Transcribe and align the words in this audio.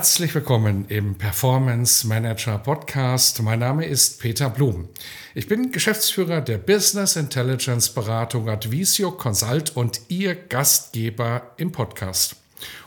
Herzlich 0.00 0.34
willkommen 0.34 0.86
im 0.88 1.16
Performance 1.16 2.06
Manager 2.06 2.56
Podcast. 2.56 3.42
Mein 3.42 3.58
Name 3.58 3.84
ist 3.84 4.18
Peter 4.18 4.48
Blum. 4.48 4.88
Ich 5.34 5.46
bin 5.46 5.72
Geschäftsführer 5.72 6.40
der 6.40 6.56
Business 6.56 7.16
Intelligence 7.16 7.90
Beratung 7.90 8.48
Advisio 8.48 9.10
Consult 9.10 9.76
und 9.76 10.00
Ihr 10.08 10.34
Gastgeber 10.34 11.52
im 11.58 11.70
Podcast. 11.70 12.36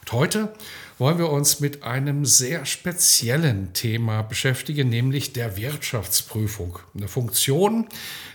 Und 0.02 0.12
heute 0.12 0.54
wollen 0.98 1.20
wir 1.20 1.30
uns 1.30 1.60
mit 1.60 1.84
einem 1.84 2.26
sehr 2.26 2.66
speziellen 2.66 3.74
Thema 3.74 4.24
beschäftigen, 4.24 4.90
nämlich 4.90 5.34
der 5.34 5.56
Wirtschaftsprüfung. 5.56 6.80
Eine 6.96 7.08
Funktion, 7.08 7.90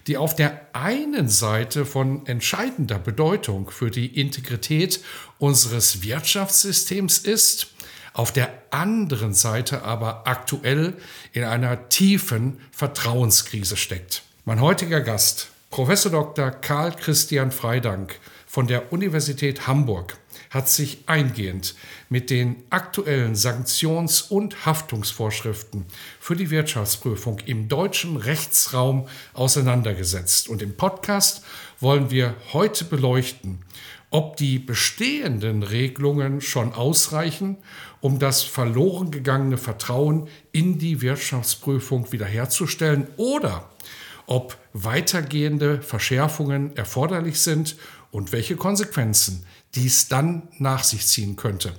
die 0.06 0.16
auf 0.16 0.36
der 0.36 0.68
einen 0.72 1.28
Seite 1.28 1.84
von 1.84 2.24
entscheidender 2.26 3.00
Bedeutung 3.00 3.70
für 3.70 3.90
die 3.90 4.20
Integrität 4.20 5.00
unseres 5.38 6.04
Wirtschaftssystems 6.04 7.18
ist, 7.18 7.72
auf 8.18 8.32
der 8.32 8.52
anderen 8.70 9.32
Seite 9.32 9.82
aber 9.84 10.26
aktuell 10.26 10.94
in 11.32 11.44
einer 11.44 11.88
tiefen 11.88 12.58
Vertrauenskrise 12.72 13.76
steckt. 13.76 14.24
Mein 14.44 14.60
heutiger 14.60 15.00
Gast, 15.00 15.50
Professor 15.70 16.10
Dr. 16.10 16.50
Karl 16.50 16.90
Christian 16.96 17.52
Freidank 17.52 18.18
von 18.44 18.66
der 18.66 18.92
Universität 18.92 19.68
Hamburg, 19.68 20.18
hat 20.50 20.68
sich 20.68 21.04
eingehend 21.06 21.76
mit 22.08 22.30
den 22.30 22.56
aktuellen 22.70 23.36
Sanktions- 23.36 24.22
und 24.22 24.66
Haftungsvorschriften 24.66 25.86
für 26.18 26.34
die 26.34 26.50
Wirtschaftsprüfung 26.50 27.38
im 27.46 27.68
deutschen 27.68 28.16
Rechtsraum 28.16 29.06
auseinandergesetzt. 29.32 30.48
Und 30.48 30.60
im 30.62 30.76
Podcast 30.76 31.44
wollen 31.78 32.10
wir 32.10 32.34
heute 32.52 32.84
beleuchten, 32.84 33.60
ob 34.10 34.36
die 34.36 34.58
bestehenden 34.58 35.62
Regelungen 35.62 36.40
schon 36.40 36.72
ausreichen, 36.72 37.58
um 38.00 38.18
das 38.18 38.42
verloren 38.42 39.10
gegangene 39.10 39.58
Vertrauen 39.58 40.28
in 40.52 40.78
die 40.78 41.02
Wirtschaftsprüfung 41.02 42.10
wiederherzustellen 42.12 43.08
oder 43.16 43.68
ob 44.26 44.56
weitergehende 44.72 45.82
Verschärfungen 45.82 46.76
erforderlich 46.76 47.40
sind 47.40 47.76
und 48.10 48.32
welche 48.32 48.56
Konsequenzen 48.56 49.44
dies 49.74 50.08
dann 50.08 50.48
nach 50.58 50.84
sich 50.84 51.06
ziehen 51.06 51.36
könnte. 51.36 51.72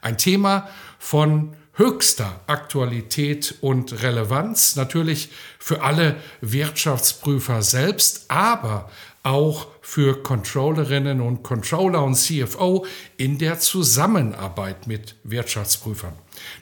Ein 0.00 0.18
Thema 0.18 0.68
von 0.98 1.56
höchster 1.74 2.40
Aktualität 2.46 3.56
und 3.60 4.02
Relevanz, 4.02 4.76
natürlich 4.76 5.30
für 5.58 5.82
alle 5.82 6.16
Wirtschaftsprüfer 6.40 7.62
selbst, 7.62 8.26
aber 8.28 8.90
auch 9.24 9.68
für 9.80 10.22
Controllerinnen 10.22 11.20
und 11.20 11.42
Controller 11.42 12.04
und 12.04 12.14
CFO 12.14 12.86
in 13.16 13.38
der 13.38 13.58
Zusammenarbeit 13.58 14.86
mit 14.86 15.16
Wirtschaftsprüfern. 15.24 16.12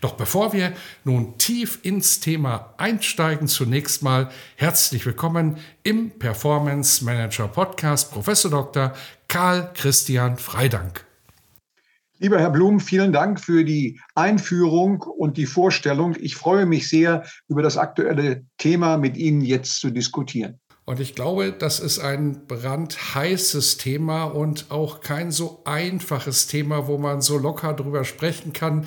Doch 0.01 0.15
bevor 0.15 0.53
wir 0.53 0.73
nun 1.05 1.37
tief 1.39 1.81
ins 1.83 2.21
Thema 2.21 2.73
einsteigen, 2.79 3.49
zunächst 3.49 4.03
mal 4.03 4.31
herzlich 4.57 5.05
willkommen 5.05 5.59
im 5.83 6.11
Performance 6.11 7.05
Manager 7.05 7.49
Podcast 7.49 8.13
Professor 8.13 8.51
Dr. 8.51 8.93
Karl 9.27 9.73
Christian 9.75 10.37
Freidank. 10.37 11.05
Lieber 12.23 12.39
Herr 12.39 12.51
Blum, 12.51 12.79
vielen 12.79 13.13
Dank 13.13 13.41
für 13.41 13.65
die 13.65 14.01
Einführung 14.15 15.03
und 15.03 15.37
die 15.37 15.47
Vorstellung. 15.47 16.15
Ich 16.21 16.37
freue 16.37 16.67
mich 16.67 16.89
sehr, 16.89 17.25
über 17.49 17.63
das 17.63 17.77
aktuelle 17.77 18.47
Thema 18.59 18.97
mit 18.97 19.17
Ihnen 19.17 19.41
jetzt 19.41 19.81
zu 19.81 19.91
diskutieren. 19.91 20.61
Und 20.85 20.99
ich 20.99 21.15
glaube, 21.15 21.53
das 21.53 21.79
ist 21.79 22.01
ein 22.01 22.47
brandheißes 22.49 23.77
Thema 23.77 24.25
und 24.25 24.71
auch 24.71 25.01
kein 25.01 25.31
so 25.31 25.63
einfaches 25.65 26.49
Thema, 26.49 26.89
wo 26.89 26.99
man 26.99 27.23
so 27.23 27.39
locker 27.39 27.73
drüber 27.73 28.05
sprechen 28.05 28.53
kann. 28.53 28.87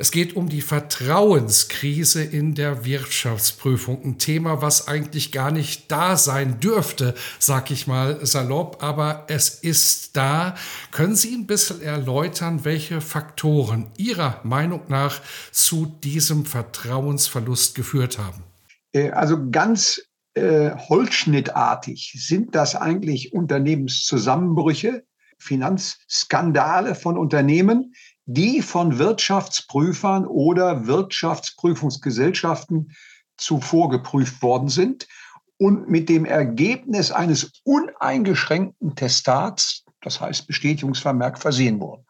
Es 0.00 0.12
geht 0.12 0.36
um 0.36 0.48
die 0.48 0.62
Vertrauenskrise 0.62 2.22
in 2.22 2.54
der 2.54 2.84
Wirtschaftsprüfung. 2.84 4.00
Ein 4.04 4.18
Thema, 4.18 4.62
was 4.62 4.86
eigentlich 4.86 5.32
gar 5.32 5.50
nicht 5.50 5.90
da 5.90 6.16
sein 6.16 6.60
dürfte, 6.60 7.14
sag 7.40 7.72
ich 7.72 7.88
mal 7.88 8.24
salopp, 8.24 8.80
aber 8.80 9.26
es 9.28 9.50
ist 9.50 10.16
da. 10.16 10.54
Können 10.92 11.16
Sie 11.16 11.34
ein 11.34 11.48
bisschen 11.48 11.82
erläutern, 11.82 12.64
welche 12.64 13.00
Faktoren 13.00 13.90
Ihrer 13.96 14.40
Meinung 14.44 14.82
nach 14.86 15.20
zu 15.50 15.86
diesem 16.04 16.46
Vertrauensverlust 16.46 17.74
geführt 17.74 18.18
haben? 18.18 18.44
Äh, 18.92 19.10
also 19.10 19.50
ganz 19.50 20.00
äh, 20.34 20.76
holzschnittartig 20.76 22.14
sind 22.18 22.54
das 22.54 22.76
eigentlich 22.76 23.32
Unternehmenszusammenbrüche, 23.32 25.04
Finanzskandale 25.38 26.94
von 26.94 27.16
Unternehmen, 27.16 27.94
die 28.26 28.60
von 28.62 28.98
Wirtschaftsprüfern 28.98 30.26
oder 30.26 30.86
Wirtschaftsprüfungsgesellschaften 30.86 32.92
zuvor 33.36 33.88
geprüft 33.88 34.42
worden 34.42 34.68
sind 34.68 35.08
und 35.56 35.88
mit 35.88 36.08
dem 36.08 36.24
Ergebnis 36.24 37.10
eines 37.10 37.52
uneingeschränkten 37.64 38.94
Testats, 38.94 39.84
das 40.00 40.20
heißt 40.20 40.46
Bestätigungsvermerk, 40.46 41.38
versehen 41.38 41.80
wurden. 41.80 42.04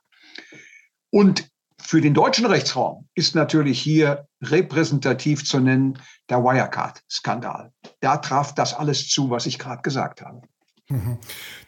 Und 1.10 1.48
für 1.80 2.00
den 2.00 2.14
deutschen 2.14 2.46
Rechtsraum 2.46 3.08
ist 3.14 3.34
natürlich 3.34 3.80
hier 3.80 4.26
repräsentativ 4.42 5.44
zu 5.44 5.60
nennen 5.60 5.98
der 6.28 6.42
Wirecard-Skandal. 6.42 7.72
Da 8.00 8.18
traf 8.18 8.54
das 8.54 8.74
alles 8.74 9.08
zu, 9.08 9.30
was 9.30 9.46
ich 9.46 9.58
gerade 9.58 9.82
gesagt 9.82 10.22
habe. 10.22 10.42
Mhm. 10.90 11.18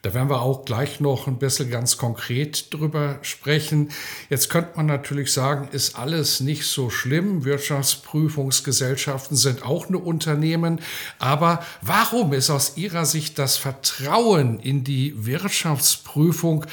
Da 0.00 0.14
werden 0.14 0.30
wir 0.30 0.40
auch 0.40 0.64
gleich 0.64 0.98
noch 1.00 1.26
ein 1.26 1.38
bisschen 1.38 1.70
ganz 1.70 1.98
konkret 1.98 2.72
drüber 2.72 3.18
sprechen. 3.20 3.90
Jetzt 4.30 4.48
könnte 4.48 4.70
man 4.76 4.86
natürlich 4.86 5.30
sagen, 5.30 5.68
ist 5.72 5.98
alles 5.98 6.40
nicht 6.40 6.66
so 6.66 6.88
schlimm. 6.88 7.44
Wirtschaftsprüfungsgesellschaften 7.44 9.36
sind 9.36 9.62
auch 9.62 9.88
eine 9.88 9.98
Unternehmen. 9.98 10.80
Aber 11.18 11.62
warum 11.82 12.32
ist 12.32 12.48
aus 12.48 12.78
Ihrer 12.78 13.04
Sicht 13.04 13.38
das 13.38 13.58
Vertrauen 13.58 14.58
in 14.58 14.84
die 14.84 15.26
Wirtschaftsprüfung 15.26 16.64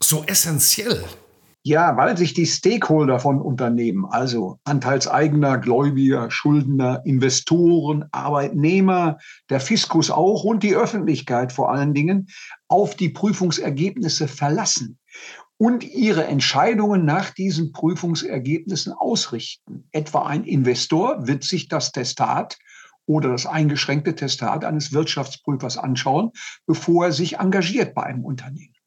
so 0.00 0.24
essentiell? 0.24 1.04
Ja, 1.68 1.98
weil 1.98 2.16
sich 2.16 2.32
die 2.32 2.46
Stakeholder 2.46 3.20
von 3.20 3.42
Unternehmen, 3.42 4.06
also 4.06 4.58
Anteilseigner, 4.64 5.58
Gläubiger, 5.58 6.30
Schuldner, 6.30 7.02
Investoren, 7.04 8.06
Arbeitnehmer, 8.10 9.18
der 9.50 9.60
Fiskus 9.60 10.10
auch 10.10 10.44
und 10.44 10.62
die 10.62 10.74
Öffentlichkeit 10.74 11.52
vor 11.52 11.70
allen 11.70 11.92
Dingen 11.92 12.28
auf 12.68 12.94
die 12.94 13.10
Prüfungsergebnisse 13.10 14.28
verlassen 14.28 14.98
und 15.58 15.84
ihre 15.84 16.24
Entscheidungen 16.24 17.04
nach 17.04 17.34
diesen 17.34 17.72
Prüfungsergebnissen 17.72 18.94
ausrichten. 18.94 19.90
Etwa 19.92 20.24
ein 20.24 20.44
Investor 20.44 21.26
wird 21.26 21.44
sich 21.44 21.68
das 21.68 21.92
Testat 21.92 22.56
oder 23.04 23.28
das 23.28 23.44
eingeschränkte 23.44 24.14
Testat 24.14 24.64
eines 24.64 24.94
Wirtschaftsprüfers 24.94 25.76
anschauen, 25.76 26.30
bevor 26.66 27.04
er 27.04 27.12
sich 27.12 27.40
engagiert 27.40 27.92
bei 27.92 28.04
einem 28.04 28.24
Unternehmen. 28.24 28.77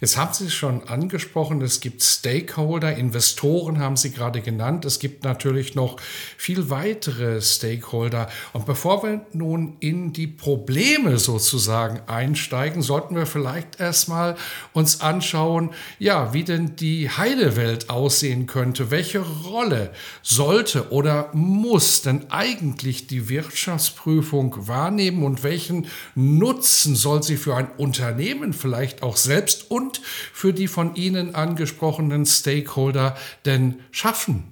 Jetzt 0.00 0.16
haben 0.16 0.34
Sie 0.34 0.46
es 0.46 0.54
schon 0.54 0.88
angesprochen, 0.88 1.62
es 1.62 1.80
gibt 1.80 2.02
Stakeholder, 2.02 2.96
Investoren 2.96 3.78
haben 3.78 3.96
Sie 3.96 4.10
gerade 4.10 4.40
genannt, 4.40 4.84
es 4.84 4.98
gibt 4.98 5.22
natürlich 5.22 5.76
noch 5.76 6.00
viel 6.36 6.68
weitere 6.68 7.40
Stakeholder. 7.40 8.28
Und 8.52 8.66
bevor 8.66 9.04
wir 9.04 9.24
nun 9.32 9.76
in 9.78 10.12
die 10.12 10.26
Probleme 10.26 11.18
sozusagen 11.18 12.00
einsteigen, 12.08 12.82
sollten 12.82 13.14
wir 13.14 13.26
vielleicht 13.26 13.78
erstmal 13.78 14.34
uns 14.72 15.00
anschauen, 15.00 15.70
ja, 16.00 16.34
wie 16.34 16.42
denn 16.42 16.74
die 16.74 17.08
heile 17.08 17.54
Welt 17.54 17.90
aussehen 17.90 18.46
könnte. 18.46 18.90
Welche 18.90 19.20
Rolle 19.20 19.92
sollte 20.22 20.90
oder 20.90 21.30
muss 21.34 22.02
denn 22.02 22.32
eigentlich 22.32 23.06
die 23.06 23.28
Wirtschaftsprüfung 23.28 24.66
wahrnehmen 24.66 25.22
und 25.22 25.44
welchen 25.44 25.86
Nutzen 26.16 26.96
soll 26.96 27.22
sie 27.22 27.36
für 27.36 27.54
ein 27.54 27.70
Unternehmen 27.76 28.52
vielleicht 28.52 29.03
auch 29.04 29.16
selbst 29.16 29.70
und 29.70 29.98
für 29.98 30.52
die 30.52 30.66
von 30.66 30.96
Ihnen 30.96 31.34
angesprochenen 31.34 32.26
Stakeholder 32.26 33.16
denn 33.44 33.80
schaffen? 33.90 34.44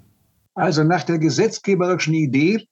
Also 0.55 0.85
nach 0.85 1.03
der 1.03 1.19
gesetzgeberischen 1.19 2.15
Idee 2.15 2.69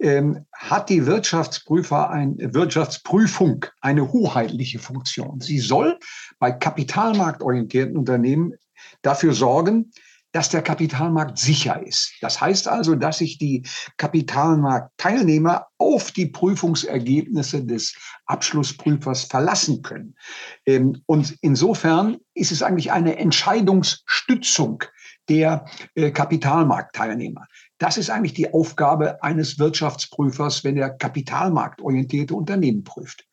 ähm, 0.00 0.46
hat 0.52 0.88
die 0.88 1.06
Wirtschaftsprüfer 1.06 2.10
ein, 2.10 2.36
Wirtschaftsprüfung 2.38 3.66
eine 3.82 4.10
hoheitliche 4.10 4.78
Funktion. 4.78 5.40
Sie 5.40 5.58
soll 5.58 5.98
bei 6.38 6.50
kapitalmarktorientierten 6.50 7.96
Unternehmen 7.96 8.54
dafür 9.02 9.34
sorgen, 9.34 9.92
dass 10.32 10.48
der 10.48 10.62
Kapitalmarkt 10.62 11.38
sicher 11.38 11.84
ist. 11.84 12.12
Das 12.20 12.40
heißt 12.40 12.68
also, 12.68 12.94
dass 12.94 13.18
sich 13.18 13.38
die 13.38 13.66
Kapitalmarktteilnehmer 13.96 15.66
auf 15.78 16.12
die 16.12 16.26
Prüfungsergebnisse 16.26 17.64
des 17.64 17.94
Abschlussprüfers 18.26 19.24
verlassen 19.24 19.82
können. 19.82 20.14
Ähm, 20.66 21.02
und 21.06 21.36
insofern 21.40 22.18
ist 22.34 22.52
es 22.52 22.62
eigentlich 22.62 22.92
eine 22.92 23.16
Entscheidungsstützung 23.16 24.84
der 25.28 25.64
äh, 25.94 26.10
Kapitalmarktteilnehmer. 26.10 27.46
Das 27.78 27.96
ist 27.96 28.10
eigentlich 28.10 28.34
die 28.34 28.52
Aufgabe 28.52 29.22
eines 29.22 29.58
Wirtschaftsprüfers, 29.58 30.64
wenn 30.64 30.76
er 30.76 30.90
kapitalmarktorientierte 30.90 32.34
Unternehmen 32.34 32.84
prüft. 32.84 33.26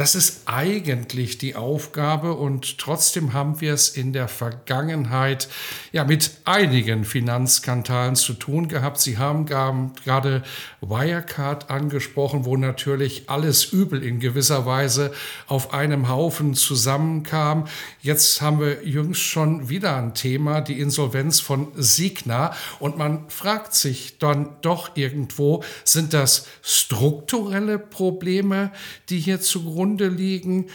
Das 0.00 0.14
ist 0.14 0.44
eigentlich 0.46 1.36
die 1.36 1.56
Aufgabe 1.56 2.32
und 2.32 2.78
trotzdem 2.78 3.34
haben 3.34 3.60
wir 3.60 3.74
es 3.74 3.90
in 3.90 4.14
der 4.14 4.28
Vergangenheit 4.28 5.46
ja 5.92 6.04
mit 6.04 6.38
einigen 6.46 7.04
Finanzskandalen 7.04 8.16
zu 8.16 8.32
tun 8.32 8.68
gehabt. 8.68 8.98
Sie 8.98 9.18
haben 9.18 9.44
gerade 9.44 10.42
Wirecard 10.80 11.68
angesprochen, 11.68 12.46
wo 12.46 12.56
natürlich 12.56 13.28
alles 13.28 13.74
Übel 13.74 14.02
in 14.02 14.20
gewisser 14.20 14.64
Weise 14.64 15.12
auf 15.46 15.74
einem 15.74 16.08
Haufen 16.08 16.54
zusammenkam. 16.54 17.66
Jetzt 18.00 18.40
haben 18.40 18.58
wir 18.58 18.82
jüngst 18.86 19.20
schon 19.20 19.68
wieder 19.68 19.96
ein 19.96 20.14
Thema, 20.14 20.62
die 20.62 20.80
Insolvenz 20.80 21.40
von 21.40 21.72
Signa 21.76 22.54
und 22.78 22.96
man 22.96 23.28
fragt 23.28 23.74
sich 23.74 24.16
dann 24.16 24.56
doch 24.62 24.96
irgendwo, 24.96 25.62
sind 25.84 26.14
das 26.14 26.46
strukturelle 26.62 27.78
Probleme, 27.78 28.72
die 29.10 29.18
hier 29.18 29.42
zugrunde 29.42 29.89
zugrunde 29.90 30.08
liegen? 30.08 30.66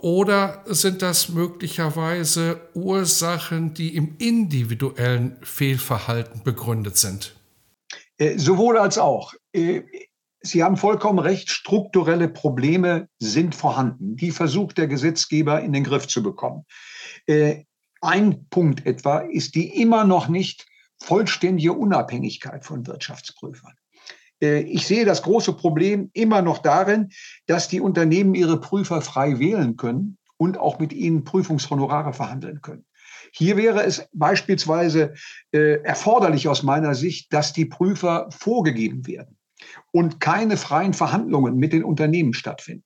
Oder 0.00 0.62
sind 0.66 1.00
das 1.00 1.30
möglicherweise 1.30 2.60
Ursachen, 2.74 3.72
die 3.72 3.96
im 3.96 4.16
individuellen 4.18 5.38
Fehlverhalten 5.42 6.42
begründet 6.42 6.98
sind? 6.98 7.34
Äh, 8.18 8.38
sowohl 8.38 8.76
als 8.76 8.98
auch. 8.98 9.32
Äh, 9.52 9.82
Sie 10.46 10.62
haben 10.62 10.76
vollkommen 10.76 11.20
recht, 11.20 11.48
strukturelle 11.48 12.28
Probleme 12.28 13.08
sind 13.18 13.54
vorhanden. 13.54 14.14
Die 14.16 14.30
versucht 14.30 14.76
der 14.76 14.88
Gesetzgeber 14.88 15.62
in 15.62 15.72
den 15.72 15.84
Griff 15.84 16.06
zu 16.06 16.22
bekommen. 16.22 16.66
Äh, 17.24 17.64
ein 18.02 18.46
Punkt 18.50 18.84
etwa 18.84 19.20
ist 19.20 19.54
die 19.54 19.80
immer 19.80 20.04
noch 20.04 20.28
nicht 20.28 20.66
vollständige 21.02 21.72
Unabhängigkeit 21.72 22.66
von 22.66 22.86
Wirtschaftsprüfern. 22.86 23.72
Äh, 24.42 24.60
ich 24.60 24.86
sehe 24.86 25.04
das 25.04 25.22
große 25.22 25.52
Problem 25.52 26.10
immer 26.12 26.42
noch 26.42 26.58
darin, 26.58 27.10
dass 27.46 27.68
die 27.68 27.80
Unternehmen 27.80 28.34
ihre 28.34 28.60
Prüfer 28.60 29.00
frei 29.00 29.38
wählen 29.38 29.76
können 29.76 30.18
und 30.36 30.58
auch 30.58 30.78
mit 30.78 30.92
ihnen 30.92 31.24
Prüfungshonorare 31.24 32.12
verhandeln 32.12 32.60
können. 32.60 32.84
Hier 33.32 33.56
wäre 33.56 33.82
es 33.82 34.08
beispielsweise 34.12 35.14
äh, 35.52 35.82
erforderlich 35.82 36.48
aus 36.48 36.62
meiner 36.62 36.94
Sicht, 36.94 37.32
dass 37.32 37.52
die 37.52 37.64
Prüfer 37.64 38.28
vorgegeben 38.30 39.06
werden 39.06 39.36
und 39.92 40.20
keine 40.20 40.56
freien 40.56 40.94
Verhandlungen 40.94 41.56
mit 41.56 41.72
den 41.72 41.84
Unternehmen 41.84 42.34
stattfinden. 42.34 42.84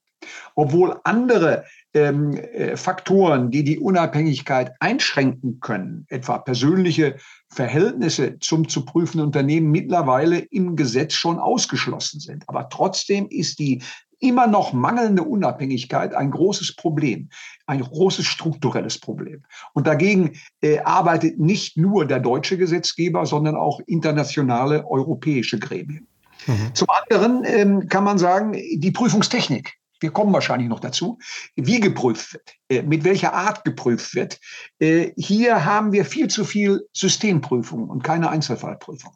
Obwohl 0.55 1.01
andere 1.05 1.65
ähm, 1.95 2.37
äh, 2.37 2.77
Faktoren, 2.77 3.51
die 3.51 3.65
die 3.65 3.79
Unabhängigkeit 3.79 4.73
einschränken 4.81 5.61
können, 5.61 6.07
etwa 6.09 6.39
persönliche 6.39 7.17
Verhältnisse 7.49 8.39
zum 8.41 8.69
zu 8.69 8.85
prüfenden 8.85 9.27
Unternehmen 9.27 9.71
mittlerweile 9.71 10.39
im 10.39 10.77
Gesetz 10.77 11.15
schon 11.15 11.39
ausgeschlossen 11.39 12.21
sind. 12.21 12.45
Aber 12.49 12.69
trotzdem 12.69 13.27
ist 13.31 13.59
die 13.59 13.83
immer 14.21 14.47
noch 14.47 14.73
mangelnde 14.73 15.23
Unabhängigkeit 15.23 16.15
ein 16.15 16.31
großes 16.31 16.75
Problem, 16.77 17.29
ein 17.67 17.81
großes 17.81 18.27
strukturelles 18.27 18.99
Problem. 18.99 19.45
Und 19.75 19.87
dagegen 19.87 20.33
äh, 20.61 20.81
arbeitet 20.81 21.39
nicht 21.39 21.77
nur 21.77 22.07
der 22.07 22.21
deutsche 22.21 22.59
Gesetzgeber, 22.59 23.27
sondern 23.27 23.57
auch 23.57 23.81
internationale 23.87 24.87
europäische 24.87 25.59
Gremien. 25.59 26.09
Mhm. 26.47 26.75
Zum 26.75 26.89
anderen 26.89 27.45
ähm, 27.45 27.89
kann 27.89 28.05
man 28.05 28.19
sagen, 28.19 28.53
die 28.53 28.91
Prüfungstechnik 28.91 29.75
wir 30.01 30.11
kommen 30.11 30.33
wahrscheinlich 30.33 30.69
noch 30.69 30.81
dazu, 30.81 31.19
wie 31.57 31.81
geprüft 31.81 32.35
wird, 32.35 32.55
äh, 32.69 32.83
mit 32.83 33.05
welcher 33.05 33.33
Art 33.33 33.65
geprüft 33.65 34.15
wird. 34.15 34.39
Äh, 34.79 35.13
hier 35.17 35.65
haben 35.65 35.93
wir 35.93 36.05
viel 36.05 36.29
zu 36.29 36.45
viel 36.45 36.87
Systemprüfung 36.93 37.89
und 37.89 38.05
keine 38.05 38.31
Einzelfallprüfung. 38.31 39.13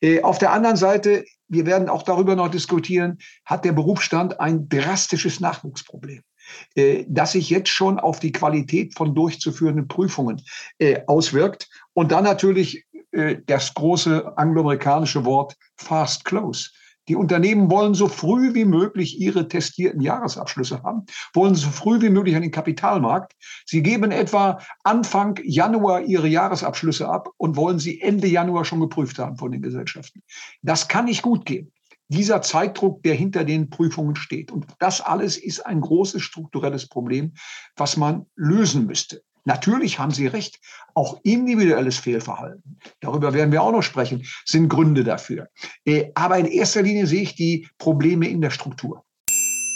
Äh, 0.00 0.22
auf 0.22 0.38
der 0.38 0.52
anderen 0.52 0.76
Seite, 0.76 1.24
wir 1.48 1.66
werden 1.66 1.88
auch 1.88 2.02
darüber 2.02 2.36
noch 2.36 2.48
diskutieren, 2.48 3.18
hat 3.44 3.64
der 3.64 3.72
Berufsstand 3.72 4.40
ein 4.40 4.68
drastisches 4.68 5.40
Nachwuchsproblem 5.40 6.22
das 7.08 7.32
sich 7.32 7.48
jetzt 7.48 7.70
schon 7.70 7.98
auf 7.98 8.20
die 8.20 8.30
Qualität 8.30 8.94
von 8.94 9.14
durchzuführenden 9.14 9.88
Prüfungen 9.88 10.42
auswirkt. 11.06 11.70
Und 11.94 12.12
dann 12.12 12.24
natürlich 12.24 12.84
das 13.46 13.72
große 13.72 14.36
angloamerikanische 14.36 15.24
Wort 15.24 15.56
Fast 15.78 16.26
Close. 16.26 16.68
Die 17.08 17.16
Unternehmen 17.16 17.70
wollen 17.70 17.94
so 17.94 18.08
früh 18.08 18.54
wie 18.54 18.64
möglich 18.64 19.20
ihre 19.20 19.46
testierten 19.48 20.00
Jahresabschlüsse 20.00 20.82
haben, 20.82 21.04
wollen 21.34 21.54
so 21.54 21.68
früh 21.68 22.00
wie 22.00 22.08
möglich 22.08 22.34
an 22.34 22.42
den 22.42 22.50
Kapitalmarkt. 22.50 23.34
Sie 23.66 23.82
geben 23.82 24.10
etwa 24.10 24.58
Anfang 24.82 25.38
Januar 25.44 26.02
ihre 26.02 26.28
Jahresabschlüsse 26.28 27.08
ab 27.08 27.28
und 27.36 27.56
wollen 27.56 27.78
sie 27.78 28.00
Ende 28.00 28.26
Januar 28.26 28.64
schon 28.64 28.80
geprüft 28.80 29.18
haben 29.18 29.36
von 29.36 29.52
den 29.52 29.60
Gesellschaften. 29.60 30.22
Das 30.62 30.88
kann 30.88 31.04
nicht 31.04 31.22
gut 31.22 31.44
gehen. 31.44 31.72
Dieser 32.08 32.42
Zeitdruck, 32.42 33.02
der 33.02 33.14
hinter 33.14 33.44
den 33.44 33.70
Prüfungen 33.70 34.16
steht. 34.16 34.52
Und 34.52 34.66
das 34.78 35.00
alles 35.00 35.36
ist 35.36 35.64
ein 35.64 35.80
großes 35.80 36.22
strukturelles 36.22 36.88
Problem, 36.88 37.32
was 37.76 37.96
man 37.96 38.26
lösen 38.36 38.86
müsste. 38.86 39.22
Natürlich 39.44 39.98
haben 39.98 40.10
Sie 40.10 40.26
recht, 40.26 40.58
auch 40.94 41.20
individuelles 41.22 41.98
Fehlverhalten, 41.98 42.78
darüber 43.00 43.34
werden 43.34 43.52
wir 43.52 43.62
auch 43.62 43.72
noch 43.72 43.82
sprechen, 43.82 44.26
sind 44.44 44.68
Gründe 44.68 45.04
dafür. 45.04 45.48
Äh, 45.84 46.10
aber 46.14 46.38
in 46.38 46.46
erster 46.46 46.82
Linie 46.82 47.06
sehe 47.06 47.22
ich 47.22 47.34
die 47.34 47.68
Probleme 47.78 48.28
in 48.28 48.40
der 48.40 48.50
Struktur. 48.50 49.04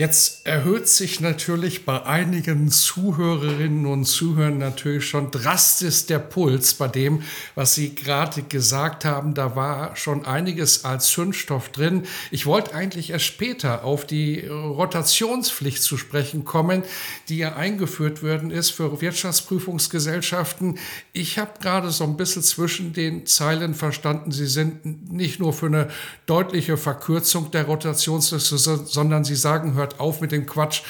Jetzt 0.00 0.46
erhöht 0.46 0.88
sich 0.88 1.20
natürlich 1.20 1.84
bei 1.84 2.06
einigen 2.06 2.70
Zuhörerinnen 2.70 3.84
und 3.84 4.06
Zuhörern 4.06 4.56
natürlich 4.56 5.06
schon 5.06 5.30
drastisch 5.30 6.06
der 6.06 6.20
Puls 6.20 6.72
bei 6.72 6.88
dem, 6.88 7.22
was 7.54 7.74
Sie 7.74 7.94
gerade 7.94 8.40
gesagt 8.44 9.04
haben. 9.04 9.34
Da 9.34 9.56
war 9.56 9.94
schon 9.96 10.24
einiges 10.24 10.86
als 10.86 11.08
Zündstoff 11.08 11.68
drin. 11.68 12.04
Ich 12.30 12.46
wollte 12.46 12.74
eigentlich 12.74 13.10
erst 13.10 13.26
später 13.26 13.84
auf 13.84 14.06
die 14.06 14.46
Rotationspflicht 14.46 15.82
zu 15.82 15.98
sprechen 15.98 16.46
kommen, 16.46 16.82
die 17.28 17.36
ja 17.36 17.56
eingeführt 17.56 18.22
worden 18.22 18.50
ist 18.50 18.70
für 18.70 19.02
Wirtschaftsprüfungsgesellschaften. 19.02 20.78
Ich 21.12 21.38
habe 21.38 21.60
gerade 21.60 21.90
so 21.90 22.04
ein 22.04 22.16
bisschen 22.16 22.42
zwischen 22.42 22.94
den 22.94 23.26
Zeilen 23.26 23.74
verstanden, 23.74 24.32
Sie 24.32 24.46
sind 24.46 25.12
nicht 25.12 25.40
nur 25.40 25.52
für 25.52 25.66
eine 25.66 25.90
deutliche 26.24 26.78
Verkürzung 26.78 27.50
der 27.50 27.64
Rotationsliste, 27.64 28.56
sondern 28.56 29.24
Sie 29.24 29.36
sagen, 29.36 29.74
hört 29.74 29.89
hört 29.90 30.00
auf 30.00 30.20
mit 30.20 30.32
dem 30.32 30.46
Quatsch. 30.46 30.82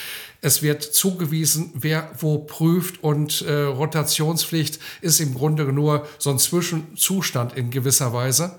Es 0.42 0.62
wird 0.62 0.82
zugewiesen, 0.82 1.70
wer 1.74 2.10
wo 2.18 2.38
prüft 2.38 3.02
und 3.02 3.42
äh, 3.42 3.64
Rotationspflicht 3.64 4.80
ist 5.00 5.20
im 5.20 5.34
Grunde 5.34 5.64
nur 5.72 6.06
so 6.18 6.30
ein 6.30 6.38
Zwischenzustand 6.38 7.56
in 7.56 7.70
gewisser 7.70 8.12
Weise. 8.12 8.58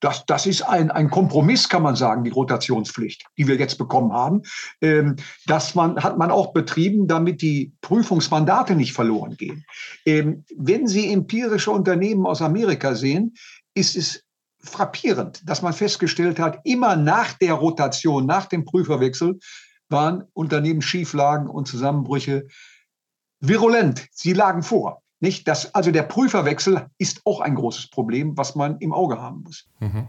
Das, 0.00 0.26
das 0.26 0.46
ist 0.46 0.62
ein, 0.62 0.90
ein 0.90 1.10
Kompromiss, 1.10 1.68
kann 1.68 1.84
man 1.84 1.94
sagen, 1.94 2.24
die 2.24 2.30
Rotationspflicht, 2.30 3.24
die 3.38 3.46
wir 3.46 3.54
jetzt 3.54 3.78
bekommen 3.78 4.12
haben. 4.12 4.42
Ähm, 4.80 5.14
das 5.46 5.76
man, 5.76 6.02
hat 6.02 6.18
man 6.18 6.32
auch 6.32 6.52
betrieben, 6.52 7.06
damit 7.06 7.40
die 7.40 7.72
Prüfungsmandate 7.82 8.74
nicht 8.74 8.94
verloren 8.94 9.36
gehen. 9.36 9.64
Ähm, 10.04 10.44
wenn 10.56 10.88
Sie 10.88 11.12
empirische 11.12 11.70
Unternehmen 11.70 12.26
aus 12.26 12.42
Amerika 12.42 12.96
sehen, 12.96 13.34
ist 13.74 13.94
es 13.94 14.24
frappierend, 14.58 15.48
dass 15.48 15.62
man 15.62 15.72
festgestellt 15.72 16.40
hat, 16.40 16.58
immer 16.64 16.96
nach 16.96 17.34
der 17.34 17.54
Rotation, 17.54 18.26
nach 18.26 18.46
dem 18.46 18.64
Prüferwechsel, 18.64 19.38
waren 19.92 20.24
Unternehmensschieflagen 20.32 21.48
und 21.48 21.68
Zusammenbrüche 21.68 22.48
virulent. 23.40 24.08
Sie 24.10 24.32
lagen 24.32 24.62
vor. 24.62 25.02
Nicht? 25.20 25.46
Das, 25.46 25.72
also 25.74 25.92
der 25.92 26.02
Prüferwechsel 26.02 26.86
ist 26.98 27.20
auch 27.24 27.40
ein 27.40 27.54
großes 27.54 27.90
Problem, 27.90 28.36
was 28.36 28.56
man 28.56 28.78
im 28.78 28.92
Auge 28.92 29.20
haben 29.20 29.42
muss. 29.44 29.68
Mhm. 29.78 30.08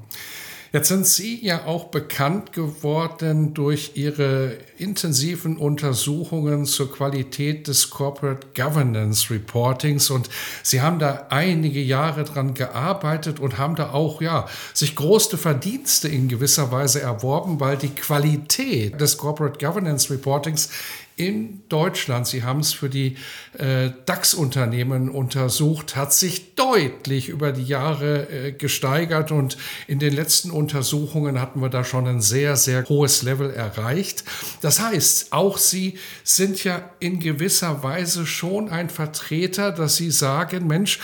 Jetzt 0.76 0.88
sind 0.88 1.06
Sie 1.06 1.40
ja 1.46 1.66
auch 1.66 1.90
bekannt 1.90 2.52
geworden 2.52 3.54
durch 3.54 3.92
Ihre 3.94 4.58
intensiven 4.80 5.58
Untersuchungen 5.58 6.66
zur 6.66 6.92
Qualität 6.92 7.68
des 7.68 7.92
Corporate 7.92 8.48
Governance 8.56 9.32
Reportings. 9.32 10.10
Und 10.10 10.32
Sie 10.64 10.82
haben 10.82 10.98
da 10.98 11.28
einige 11.30 11.80
Jahre 11.80 12.24
dran 12.24 12.56
gearbeitet 12.56 13.40
und 13.40 13.60
haben 13.60 13.76
da 13.76 13.92
auch 13.92 14.20
ja 14.20 14.48
sich 14.74 14.96
große 14.96 15.38
Verdienste 15.38 16.08
in 16.08 16.28
gewisser 16.28 16.72
Weise 16.72 17.02
erworben, 17.02 17.60
weil 17.60 17.78
die 17.78 17.90
Qualität 17.90 19.00
des 19.00 19.20
Corporate 19.20 19.64
Governance 19.64 20.12
Reportings 20.12 20.70
in 21.16 21.62
Deutschland, 21.70 22.28
Sie 22.28 22.44
haben 22.44 22.62
es 22.62 22.74
für 22.74 22.90
die 22.90 23.18
äh, 23.58 23.92
DAX-Unternehmen 24.06 25.10
untersucht, 25.10 25.96
hat 25.96 26.14
sich 26.14 26.56
deutlich 26.56 27.30
über 27.30 27.52
die 27.52 27.64
Jahre 27.64 28.30
äh, 28.30 28.52
gesteigert 28.52 29.32
und 29.32 29.58
in 29.88 30.00
den 30.00 30.14
letzten 30.14 30.50
Untersuchungen 30.50 31.40
hatten 31.40 31.62
wir 31.62 31.70
da 31.70 31.84
schon 31.84 32.08
ein 32.08 32.22
sehr, 32.22 32.56
sehr 32.56 32.88
hohes 32.90 33.22
Level 33.22 33.52
erreicht. 33.52 34.24
Das 34.62 34.80
heißt, 34.80 35.34
auch 35.34 35.58
Sie 35.58 36.00
sind 36.24 36.64
ja 36.64 36.90
in 37.00 37.20
gewisser 37.20 37.84
Weise 37.84 38.26
schon 38.26 38.70
ein 38.70 38.90
Vertreter, 38.90 39.72
dass 39.72 39.98
Sie 39.98 40.10
sagen, 40.10 40.66
Mensch, 40.66 41.00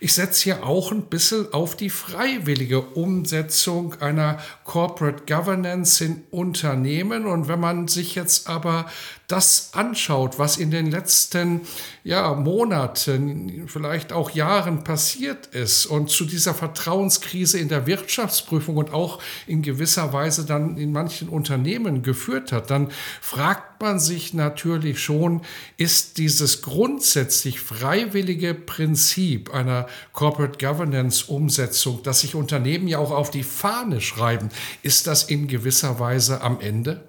ich 0.00 0.12
setze 0.12 0.44
hier 0.44 0.66
auch 0.66 0.92
ein 0.92 1.02
bisschen 1.02 1.52
auf 1.52 1.76
die 1.76 1.90
freiwillige 1.90 2.80
Umsetzung 2.80 4.00
einer 4.00 4.38
Corporate 4.64 5.24
Governance 5.26 6.04
in 6.04 6.22
Unternehmen. 6.30 7.26
Und 7.26 7.48
wenn 7.48 7.60
man 7.60 7.88
sich 7.88 8.14
jetzt 8.14 8.48
aber 8.48 8.86
das 9.28 9.70
anschaut, 9.72 10.38
was 10.38 10.58
in 10.58 10.70
den 10.70 10.90
letzten 10.90 11.62
ja, 12.02 12.34
Monaten, 12.34 13.64
vielleicht 13.66 14.12
auch 14.12 14.30
Jahren 14.30 14.84
passiert 14.84 15.46
ist 15.46 15.86
und 15.86 16.10
zu 16.10 16.26
dieser 16.26 16.52
Vertrauenskrise 16.52 17.58
in 17.58 17.68
der 17.68 17.86
Wirtschaftsprüfung 17.86 18.76
und 18.76 18.92
auch 18.92 19.20
in 19.46 19.62
gewisser 19.62 20.12
Weise 20.12 20.44
dann 20.44 20.76
in 20.76 20.92
manchen 20.92 21.28
Unternehmen 21.28 22.02
geführt 22.02 22.52
hat, 22.52 22.70
dann 22.70 22.90
fragt 23.20 23.73
man 23.84 24.00
sich 24.00 24.34
natürlich 24.34 24.98
schon, 24.98 25.42
ist 25.76 26.18
dieses 26.18 26.62
grundsätzlich 26.62 27.60
freiwillige 27.60 28.54
Prinzip 28.54 29.54
einer 29.54 29.86
Corporate 30.12 30.58
Governance 30.58 31.26
Umsetzung, 31.30 32.02
dass 32.02 32.22
sich 32.22 32.34
Unternehmen 32.34 32.88
ja 32.88 32.98
auch 32.98 33.12
auf 33.12 33.30
die 33.30 33.44
Fahne 33.44 34.00
schreiben, 34.00 34.48
ist 34.82 35.06
das 35.06 35.24
in 35.24 35.46
gewisser 35.46 36.00
Weise 36.00 36.40
am 36.40 36.60
Ende? 36.60 37.06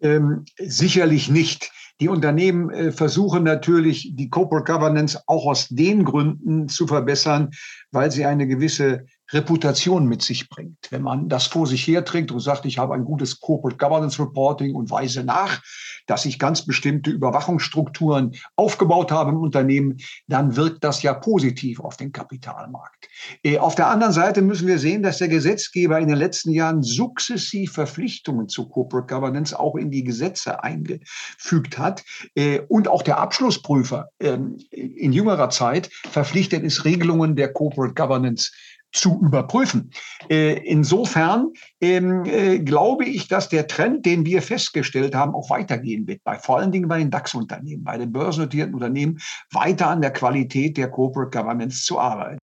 Ähm, 0.00 0.44
sicherlich 0.58 1.28
nicht. 1.28 1.70
Die 2.00 2.08
Unternehmen 2.08 2.70
äh, 2.70 2.92
versuchen 2.92 3.42
natürlich, 3.42 4.12
die 4.14 4.30
Corporate 4.30 4.72
Governance 4.72 5.20
auch 5.26 5.46
aus 5.46 5.68
den 5.68 6.04
Gründen 6.04 6.68
zu 6.68 6.86
verbessern, 6.86 7.50
weil 7.90 8.10
sie 8.10 8.24
eine 8.24 8.46
gewisse 8.46 9.06
Reputation 9.32 10.06
mit 10.06 10.22
sich 10.22 10.48
bringt. 10.48 10.88
Wenn 10.90 11.02
man 11.02 11.28
das 11.28 11.46
vor 11.46 11.66
sich 11.66 11.86
herträgt 11.86 12.30
und 12.30 12.40
sagt, 12.40 12.66
ich 12.66 12.78
habe 12.78 12.94
ein 12.94 13.04
gutes 13.04 13.40
Corporate 13.40 13.78
Governance 13.78 14.20
Reporting 14.20 14.74
und 14.74 14.90
weise 14.90 15.24
nach, 15.24 15.62
dass 16.06 16.24
ich 16.24 16.38
ganz 16.38 16.66
bestimmte 16.66 17.10
Überwachungsstrukturen 17.10 18.32
aufgebaut 18.56 19.12
habe 19.12 19.30
im 19.30 19.38
Unternehmen, 19.38 19.98
dann 20.26 20.56
wirkt 20.56 20.84
das 20.84 21.02
ja 21.02 21.14
positiv 21.14 21.80
auf 21.80 21.96
den 21.96 22.12
Kapitalmarkt. 22.12 23.08
Äh, 23.42 23.58
auf 23.58 23.74
der 23.74 23.88
anderen 23.88 24.12
Seite 24.12 24.42
müssen 24.42 24.66
wir 24.66 24.78
sehen, 24.78 25.02
dass 25.02 25.18
der 25.18 25.28
Gesetzgeber 25.28 25.98
in 25.98 26.08
den 26.08 26.16
letzten 26.16 26.50
Jahren 26.50 26.82
sukzessiv 26.82 27.72
Verpflichtungen 27.72 28.48
zu 28.48 28.68
Corporate 28.68 29.12
Governance 29.12 29.58
auch 29.58 29.76
in 29.76 29.90
die 29.90 30.04
Gesetze 30.04 30.62
eingefügt 30.62 31.78
hat 31.78 32.04
äh, 32.34 32.60
und 32.68 32.88
auch 32.88 33.02
der 33.02 33.18
Abschlussprüfer 33.18 34.08
ähm, 34.20 34.58
in 34.70 35.12
jüngerer 35.12 35.50
Zeit 35.50 35.90
verpflichtet 36.10 36.62
ist, 36.62 36.84
Regelungen 36.84 37.36
der 37.36 37.52
Corporate 37.52 37.94
Governance 37.94 38.50
zu 38.92 39.20
überprüfen. 39.22 39.90
Äh, 40.30 40.58
insofern 40.66 41.52
ähm, 41.80 42.24
äh, 42.26 42.58
glaube 42.58 43.04
ich, 43.04 43.28
dass 43.28 43.48
der 43.48 43.66
Trend, 43.66 44.06
den 44.06 44.24
wir 44.26 44.42
festgestellt 44.42 45.14
haben, 45.14 45.34
auch 45.34 45.50
weitergehen 45.50 46.06
wird. 46.06 46.22
Bei 46.24 46.38
vor 46.38 46.58
allen 46.58 46.72
Dingen 46.72 46.88
bei 46.88 46.98
den 46.98 47.10
DAX-Unternehmen, 47.10 47.84
bei 47.84 47.98
den 47.98 48.12
börsennotierten 48.12 48.74
Unternehmen, 48.74 49.18
weiter 49.50 49.88
an 49.88 50.02
der 50.02 50.12
Qualität 50.12 50.76
der 50.76 50.90
Corporate 50.90 51.36
Governance 51.36 51.84
zu 51.84 51.98
arbeiten. 51.98 52.38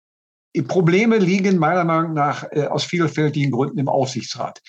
Die 0.56 0.64
Probleme 0.64 1.18
liegen 1.18 1.60
meiner 1.60 1.84
Meinung 1.84 2.14
nach 2.14 2.44
äh, 2.52 2.66
aus 2.66 2.84
vielfältigen 2.84 3.52
Gründen 3.52 3.78
im 3.78 3.88
Aufsichtsrat. 3.88 4.60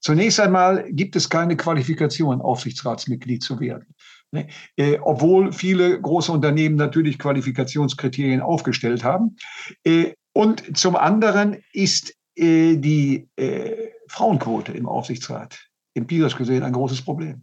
Zunächst 0.00 0.40
einmal 0.40 0.84
gibt 0.90 1.16
es 1.16 1.28
keine 1.28 1.56
Qualifikation, 1.56 2.40
Aufsichtsratsmitglied 2.40 3.42
zu 3.42 3.58
werden. 3.60 3.94
Ne? 4.32 4.48
Äh, 4.76 4.98
obwohl 5.00 5.52
viele 5.52 6.00
große 6.00 6.30
Unternehmen 6.32 6.76
natürlich 6.76 7.18
Qualifikationskriterien 7.18 8.40
aufgestellt 8.40 9.04
haben. 9.04 9.36
Äh, 9.84 10.12
und 10.38 10.78
zum 10.78 10.94
anderen 10.94 11.64
ist 11.72 12.14
äh, 12.36 12.76
die 12.76 13.28
äh, 13.34 13.88
Frauenquote 14.06 14.70
im 14.70 14.86
Aufsichtsrat 14.86 15.58
empirisch 15.94 16.36
gesehen 16.36 16.62
ein 16.62 16.74
großes 16.74 17.02
Problem. 17.02 17.42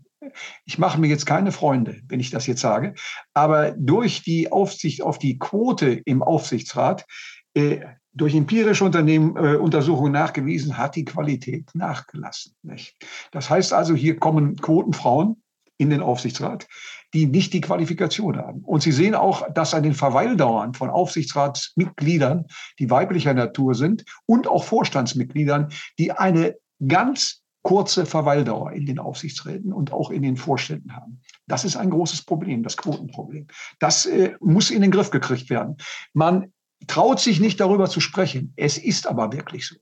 Ich 0.64 0.78
mache 0.78 0.98
mir 0.98 1.08
jetzt 1.08 1.26
keine 1.26 1.52
Freunde, 1.52 2.00
wenn 2.08 2.22
ich 2.22 2.30
das 2.30 2.48
jetzt 2.48 2.62
sage, 2.62 2.96
aber 3.34 3.72
durch 3.72 4.24
die 4.24 4.50
Aufsicht 4.50 5.02
auf 5.02 5.20
die 5.20 5.38
Quote 5.38 5.90
im 6.06 6.24
Aufsichtsrat, 6.24 7.06
äh, 7.54 7.82
durch 8.14 8.34
empirische 8.34 8.86
Unternehmen, 8.86 9.36
äh, 9.36 9.58
Untersuchungen 9.58 10.14
nachgewiesen, 10.14 10.78
hat 10.78 10.96
die 10.96 11.04
Qualität 11.04 11.70
nachgelassen. 11.74 12.56
Nicht? 12.64 12.96
Das 13.32 13.50
heißt 13.50 13.74
also, 13.74 13.94
hier 13.94 14.16
kommen 14.16 14.56
Quotenfrauen 14.56 15.44
in 15.78 15.90
den 15.90 16.02
Aufsichtsrat, 16.02 16.66
die 17.16 17.26
nicht 17.28 17.54
die 17.54 17.62
Qualifikation 17.62 18.38
haben. 18.38 18.62
Und 18.66 18.84
Sie 18.84 18.92
sehen 18.92 19.16
auch, 19.16 19.52
dass 19.54 19.74
an 19.74 19.84
den 19.84 19.94
Verweildauern 19.94 20.74
von 20.74 20.90
Aufsichtsratsmitgliedern, 20.90 22.46
die 22.78 22.90
weiblicher 22.90 23.34
Natur 23.34 23.74
sind, 23.74 24.04
und 24.26 24.48
auch 24.48 24.66
Vorstandsmitgliedern, 24.66 25.70
die 25.98 26.12
eine 26.12 26.56
ganz 26.86 27.42
kurze 27.64 28.06
Verweildauer 28.06 28.74
in 28.74 28.86
den 28.86 29.00
Aufsichtsräten 29.00 29.72
und 29.72 29.94
auch 29.94 30.12
in 30.12 30.22
den 30.24 30.36
Vorständen 30.36 30.94
haben. 30.94 31.22
Das 31.48 31.64
ist 31.64 31.78
ein 31.78 31.90
großes 31.90 32.24
Problem, 32.24 32.64
das 32.64 32.76
Quotenproblem. 32.76 33.48
Das 33.80 34.06
äh, 34.06 34.34
muss 34.42 34.70
in 34.70 34.82
den 34.82 34.92
Griff 34.92 35.10
gekriegt 35.10 35.50
werden. 35.50 35.78
Man 36.14 36.52
traut 36.88 37.22
sich 37.22 37.40
nicht 37.40 37.62
darüber 37.62 37.90
zu 37.90 38.02
sprechen. 38.02 38.54
Es 38.58 38.78
ist 38.78 39.08
aber 39.08 39.32
wirklich 39.32 39.68
so. 39.68 39.76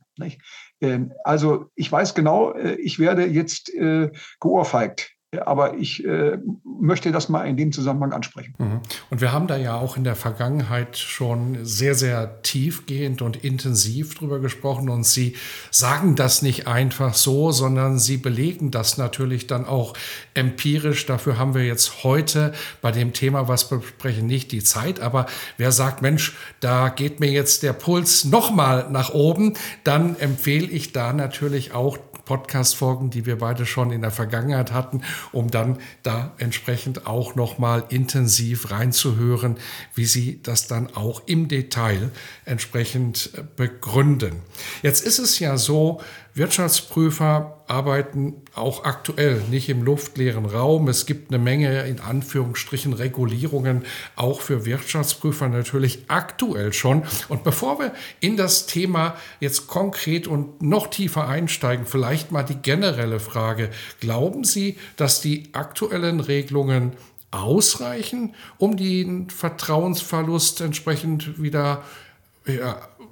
Ähm, 0.81 1.11
also 1.23 1.65
ich 1.75 1.91
weiß 1.91 2.13
genau, 2.13 2.53
äh, 2.53 2.75
ich 2.75 2.99
werde 2.99 3.25
jetzt 3.25 3.73
äh, 3.73 4.11
geohrfeigt 4.39 5.12
aber 5.39 5.77
ich 5.77 6.05
äh, 6.05 6.37
möchte 6.63 7.11
das 7.11 7.29
mal 7.29 7.43
in 7.45 7.57
dem 7.57 7.71
Zusammenhang 7.71 8.13
ansprechen. 8.13 8.53
Mhm. 8.57 8.79
Und 9.09 9.21
wir 9.21 9.31
haben 9.31 9.47
da 9.47 9.57
ja 9.57 9.75
auch 9.75 9.97
in 9.97 10.03
der 10.03 10.15
Vergangenheit 10.15 10.97
schon 10.97 11.63
sehr, 11.63 11.95
sehr 11.95 12.41
tiefgehend 12.41 13.21
und 13.21 13.43
intensiv 13.43 14.15
drüber 14.15 14.39
gesprochen. 14.39 14.89
Und 14.89 15.05
Sie 15.05 15.35
sagen 15.71 16.15
das 16.15 16.41
nicht 16.41 16.67
einfach 16.67 17.13
so, 17.13 17.51
sondern 17.51 17.99
Sie 17.99 18.17
belegen 18.17 18.71
das 18.71 18.97
natürlich 18.97 19.47
dann 19.47 19.65
auch 19.65 19.93
empirisch. 20.33 21.05
Dafür 21.05 21.37
haben 21.37 21.53
wir 21.53 21.65
jetzt 21.65 22.03
heute 22.03 22.53
bei 22.81 22.91
dem 22.91 23.13
Thema, 23.13 23.47
was 23.47 23.71
wir 23.71 23.79
besprechen, 23.79 24.27
nicht 24.27 24.51
die 24.51 24.63
Zeit. 24.63 24.99
Aber 24.99 25.25
wer 25.57 25.71
sagt, 25.71 26.01
Mensch, 26.01 26.35
da 26.59 26.89
geht 26.89 27.19
mir 27.19 27.31
jetzt 27.31 27.63
der 27.63 27.73
Puls 27.73 28.25
nochmal 28.25 28.87
nach 28.89 29.13
oben, 29.13 29.53
dann 29.83 30.15
empfehle 30.17 30.67
ich 30.67 30.91
da 30.91 31.13
natürlich 31.13 31.73
auch 31.73 31.97
Podcast-Folgen, 32.25 33.09
die 33.09 33.25
wir 33.25 33.37
beide 33.37 33.65
schon 33.65 33.91
in 33.91 34.01
der 34.01 34.11
Vergangenheit 34.11 34.71
hatten, 34.71 35.01
um 35.31 35.51
dann 35.51 35.79
da 36.03 36.33
entsprechend 36.37 37.05
auch 37.07 37.35
nochmal 37.35 37.83
intensiv 37.89 38.71
reinzuhören, 38.71 39.57
wie 39.95 40.05
Sie 40.05 40.41
das 40.41 40.67
dann 40.67 40.95
auch 40.95 41.23
im 41.25 41.47
Detail 41.47 42.11
entsprechend 42.45 43.31
begründen. 43.55 44.41
Jetzt 44.81 45.05
ist 45.05 45.19
es 45.19 45.39
ja 45.39 45.57
so, 45.57 46.01
Wirtschaftsprüfer 46.35 47.62
arbeiten 47.73 48.35
auch 48.53 48.85
aktuell 48.85 49.41
nicht 49.49 49.67
im 49.67 49.81
luftleeren 49.81 50.45
Raum. 50.45 50.87
Es 50.87 51.07
gibt 51.07 51.31
eine 51.31 51.43
Menge 51.43 51.87
in 51.87 51.99
Anführungsstrichen 51.99 52.93
Regulierungen 52.93 53.83
auch 54.15 54.41
für 54.41 54.65
Wirtschaftsprüfer 54.65 55.49
natürlich 55.49 56.05
aktuell 56.07 56.71
schon. 56.71 57.03
Und 57.29 57.43
bevor 57.43 57.79
wir 57.79 57.93
in 58.19 58.37
das 58.37 58.67
Thema 58.67 59.15
jetzt 59.39 59.65
konkret 59.65 60.27
und 60.27 60.61
noch 60.61 60.87
tiefer 60.87 61.27
einsteigen, 61.27 61.87
vielleicht 61.87 62.31
mal 62.31 62.43
die 62.43 62.61
generelle 62.61 63.19
Frage. 63.19 63.71
Glauben 63.99 64.43
Sie, 64.43 64.77
dass 64.95 65.21
die 65.21 65.49
aktuellen 65.53 66.19
Regelungen 66.19 66.93
ausreichen, 67.31 68.35
um 68.59 68.77
den 68.77 69.31
Vertrauensverlust 69.31 70.61
entsprechend 70.61 71.41
wieder 71.41 71.83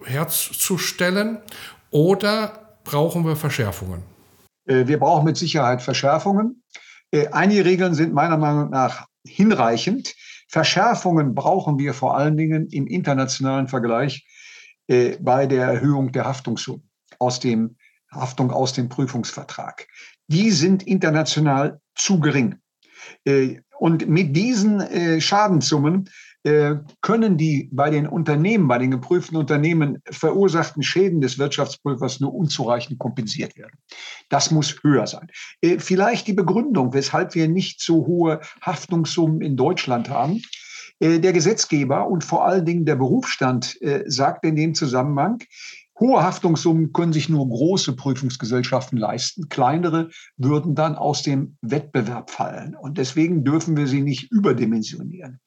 herzustellen? 0.05 1.39
Oder 1.89 2.77
brauchen 2.83 3.25
wir 3.25 3.35
Verschärfungen? 3.35 4.03
Äh, 4.65 4.87
wir 4.87 4.99
brauchen 4.99 5.25
mit 5.25 5.37
Sicherheit 5.37 5.81
Verschärfungen. 5.81 6.63
Äh, 7.11 7.27
einige 7.27 7.65
Regeln 7.65 7.93
sind 7.93 8.13
meiner 8.13 8.37
Meinung 8.37 8.69
nach 8.69 9.07
hinreichend. 9.25 10.15
Verschärfungen 10.47 11.35
brauchen 11.35 11.77
wir 11.77 11.93
vor 11.93 12.17
allen 12.17 12.37
Dingen 12.37 12.67
im 12.67 12.87
internationalen 12.87 13.67
Vergleich 13.67 14.25
äh, 14.87 15.17
bei 15.19 15.47
der 15.47 15.65
Erhöhung 15.65 16.11
der 16.11 16.25
Haftungssummen 16.25 16.89
aus 17.19 17.39
dem 17.39 17.77
Haftung 18.11 18.51
aus 18.51 18.73
dem 18.73 18.89
Prüfungsvertrag. 18.89 19.87
Die 20.27 20.51
sind 20.51 20.83
international 20.83 21.79
zu 21.95 22.19
gering. 22.19 22.55
Und 23.79 24.07
mit 24.09 24.35
diesen 24.35 25.21
Schadenssummen 25.21 26.09
können 26.43 27.37
die 27.37 27.69
bei 27.71 27.89
den 27.89 28.07
Unternehmen, 28.07 28.67
bei 28.67 28.79
den 28.79 28.91
geprüften 28.91 29.37
Unternehmen 29.37 30.01
verursachten 30.09 30.81
Schäden 30.81 31.21
des 31.21 31.37
Wirtschaftsprüfers 31.37 32.19
nur 32.19 32.33
unzureichend 32.33 32.97
kompensiert 32.97 33.55
werden. 33.57 33.77
Das 34.29 34.49
muss 34.49 34.81
höher 34.83 35.05
sein. 35.05 35.27
Vielleicht 35.77 36.27
die 36.27 36.33
Begründung, 36.33 36.93
weshalb 36.93 37.35
wir 37.35 37.47
nicht 37.47 37.81
so 37.81 38.07
hohe 38.07 38.41
Haftungssummen 38.61 39.41
in 39.41 39.55
Deutschland 39.55 40.09
haben. 40.09 40.41
Der 40.99 41.33
Gesetzgeber 41.33 42.07
und 42.07 42.23
vor 42.23 42.45
allen 42.45 42.65
Dingen 42.65 42.85
der 42.85 42.95
Berufsstand 42.95 43.77
sagt 44.05 44.43
in 44.43 44.55
dem 44.55 44.73
Zusammenhang, 44.73 45.43
Hohe 45.99 46.23
Haftungssummen 46.23 46.93
können 46.93 47.13
sich 47.13 47.29
nur 47.29 47.47
große 47.47 47.95
Prüfungsgesellschaften 47.95 48.97
leisten. 48.97 49.49
Kleinere 49.49 50.09
würden 50.35 50.73
dann 50.73 50.95
aus 50.95 51.21
dem 51.21 51.57
Wettbewerb 51.61 52.31
fallen. 52.31 52.75
Und 52.75 52.97
deswegen 52.97 53.43
dürfen 53.43 53.77
wir 53.77 53.85
sie 53.85 54.01
nicht 54.01 54.31
überdimensionieren. 54.31 55.39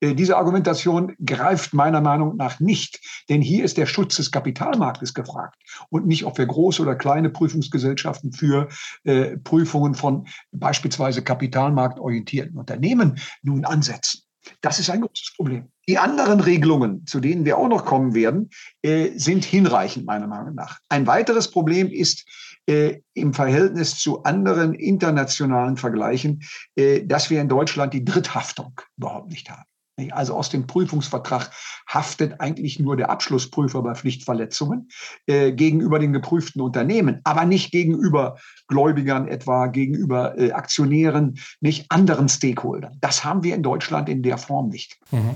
Äh, 0.00 0.14
diese 0.14 0.36
Argumentation 0.36 1.14
greift 1.24 1.74
meiner 1.74 2.00
Meinung 2.00 2.36
nach 2.36 2.60
nicht, 2.60 3.00
denn 3.28 3.42
hier 3.42 3.64
ist 3.64 3.76
der 3.76 3.86
Schutz 3.86 4.16
des 4.16 4.30
Kapitalmarktes 4.30 5.14
gefragt 5.14 5.60
und 5.90 6.06
nicht, 6.06 6.24
ob 6.24 6.38
wir 6.38 6.46
große 6.46 6.82
oder 6.82 6.94
kleine 6.94 7.30
Prüfungsgesellschaften 7.30 8.32
für 8.32 8.68
äh, 9.04 9.36
Prüfungen 9.38 9.94
von 9.94 10.26
beispielsweise 10.52 11.22
kapitalmarktorientierten 11.22 12.56
Unternehmen 12.56 13.18
nun 13.42 13.64
ansetzen. 13.64 14.22
Das 14.60 14.78
ist 14.78 14.90
ein 14.90 15.02
großes 15.02 15.34
Problem. 15.36 15.68
Die 15.88 15.98
anderen 15.98 16.40
Regelungen, 16.40 17.06
zu 17.06 17.20
denen 17.20 17.44
wir 17.44 17.58
auch 17.58 17.68
noch 17.68 17.84
kommen 17.84 18.14
werden, 18.14 18.50
äh, 18.82 19.10
sind 19.16 19.44
hinreichend, 19.44 20.06
meiner 20.06 20.26
Meinung 20.26 20.54
nach. 20.54 20.78
Ein 20.88 21.06
weiteres 21.06 21.50
Problem 21.50 21.90
ist 21.90 22.24
äh, 22.66 23.00
im 23.14 23.34
Verhältnis 23.34 23.98
zu 23.98 24.22
anderen 24.24 24.74
internationalen 24.74 25.76
Vergleichen, 25.76 26.42
äh, 26.76 27.04
dass 27.04 27.30
wir 27.30 27.40
in 27.40 27.48
Deutschland 27.48 27.94
die 27.94 28.04
Dritthaftung 28.04 28.80
überhaupt 28.96 29.30
nicht 29.30 29.50
haben. 29.50 29.64
Also 30.12 30.34
aus 30.34 30.48
dem 30.48 30.66
Prüfungsvertrag 30.66 31.50
haftet 31.88 32.40
eigentlich 32.40 32.78
nur 32.78 32.96
der 32.96 33.10
Abschlussprüfer 33.10 33.82
bei 33.82 33.94
Pflichtverletzungen 33.94 34.88
äh, 35.26 35.52
gegenüber 35.52 35.98
den 35.98 36.12
geprüften 36.12 36.60
Unternehmen, 36.60 37.20
aber 37.24 37.44
nicht 37.44 37.72
gegenüber 37.72 38.38
Gläubigern 38.68 39.26
etwa, 39.26 39.66
gegenüber 39.66 40.38
äh, 40.38 40.52
Aktionären, 40.52 41.38
nicht 41.60 41.86
anderen 41.88 42.28
Stakeholdern. 42.28 42.98
Das 43.00 43.24
haben 43.24 43.42
wir 43.42 43.54
in 43.54 43.62
Deutschland 43.62 44.08
in 44.08 44.22
der 44.22 44.38
Form 44.38 44.68
nicht. 44.68 44.98
Mhm. 45.10 45.30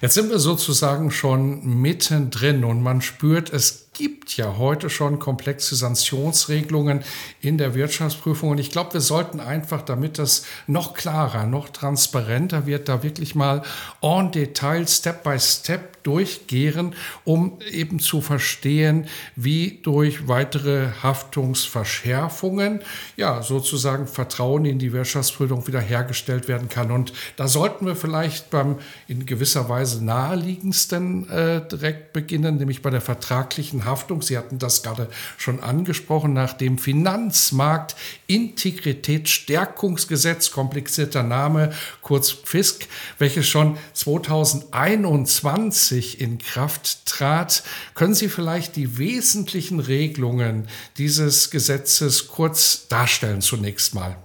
Jetzt 0.00 0.14
sind 0.14 0.30
wir 0.30 0.38
sozusagen 0.38 1.10
schon 1.10 1.80
mittendrin 1.80 2.64
und 2.64 2.82
man 2.82 3.02
spürt, 3.02 3.52
es 3.52 3.85
gibt 3.96 4.36
ja 4.36 4.58
heute 4.58 4.90
schon 4.90 5.18
komplexe 5.18 5.74
Sanktionsregelungen 5.74 7.02
in 7.40 7.56
der 7.56 7.74
Wirtschaftsprüfung. 7.74 8.50
Und 8.50 8.58
ich 8.58 8.70
glaube, 8.70 8.94
wir 8.94 9.00
sollten 9.00 9.40
einfach, 9.40 9.82
damit 9.82 10.18
das 10.18 10.44
noch 10.66 10.92
klarer, 10.92 11.46
noch 11.46 11.70
transparenter 11.70 12.66
wird, 12.66 12.88
da 12.88 13.02
wirklich 13.02 13.34
mal 13.34 13.62
en 14.02 14.32
Detail, 14.32 14.86
Step 14.86 15.22
by 15.22 15.38
Step 15.38 16.02
durchgehen, 16.02 16.94
um 17.24 17.58
eben 17.70 17.98
zu 17.98 18.20
verstehen, 18.20 19.06
wie 19.34 19.80
durch 19.82 20.28
weitere 20.28 20.88
Haftungsverschärfungen 21.02 22.80
ja 23.16 23.42
sozusagen 23.42 24.06
Vertrauen 24.06 24.66
in 24.66 24.78
die 24.78 24.92
Wirtschaftsprüfung 24.92 25.66
wiederhergestellt 25.66 26.48
werden 26.48 26.68
kann. 26.68 26.90
Und 26.90 27.12
da 27.36 27.48
sollten 27.48 27.86
wir 27.86 27.96
vielleicht 27.96 28.50
beim 28.50 28.76
in 29.08 29.24
gewisser 29.24 29.68
Weise 29.68 30.04
naheliegendsten 30.04 31.28
äh, 31.30 31.66
direkt 31.66 32.12
beginnen, 32.12 32.58
nämlich 32.58 32.82
bei 32.82 32.90
der 32.90 33.00
vertraglichen 33.00 33.85
Haftung. 33.86 34.22
Sie 34.22 34.36
hatten 34.36 34.58
das 34.58 34.82
gerade 34.82 35.08
schon 35.38 35.60
angesprochen, 35.60 36.32
nach 36.32 36.52
dem 36.52 36.78
Finanzmarkt 36.78 37.94
Integritätsstärkungsgesetz, 38.26 40.50
komplizierter 40.50 41.22
Name, 41.22 41.70
kurz 42.02 42.30
FISK, 42.30 42.88
welches 43.18 43.46
schon 43.48 43.78
2021 43.94 45.46
1990 45.46 46.20
in 46.20 46.38
Kraft 46.38 47.06
trat. 47.06 47.62
Können 47.94 48.14
Sie 48.14 48.28
vielleicht 48.28 48.76
die 48.76 48.98
wesentlichen 48.98 49.80
Regelungen 49.80 50.68
dieses 50.98 51.50
Gesetzes 51.50 52.28
kurz 52.28 52.88
darstellen 52.88 53.40
zunächst 53.40 53.94
mal? 53.94 54.16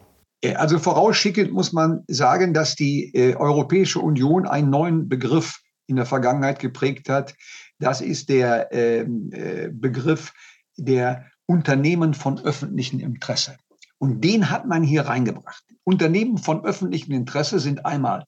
Also 0.55 0.79
vorausschickend 0.79 1.51
muss 1.51 1.71
man 1.71 2.03
sagen, 2.07 2.53
dass 2.53 2.75
die 2.75 3.13
äh, 3.13 3.35
Europäische 3.35 3.99
Union 3.99 4.47
einen 4.47 4.71
neuen 4.71 5.07
Begriff 5.07 5.59
in 5.85 5.97
der 5.97 6.07
Vergangenheit 6.07 6.59
geprägt 6.59 7.09
hat. 7.09 7.35
Das 7.81 7.99
ist 7.99 8.29
der 8.29 8.71
ähm, 8.71 9.31
äh, 9.33 9.69
Begriff 9.71 10.33
der 10.77 11.25
Unternehmen 11.47 12.13
von 12.13 12.39
öffentlichem 12.39 12.99
Interesse. 12.99 13.57
Und 13.97 14.23
den 14.23 14.49
hat 14.49 14.65
man 14.67 14.83
hier 14.83 15.01
reingebracht. 15.03 15.63
Unternehmen 15.83 16.37
von 16.37 16.63
öffentlichem 16.63 17.13
Interesse 17.13 17.59
sind 17.59 17.85
einmal 17.85 18.25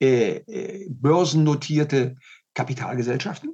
äh, 0.00 0.36
äh 0.36 0.86
börsennotierte 0.90 2.16
Kapitalgesellschaften, 2.54 3.50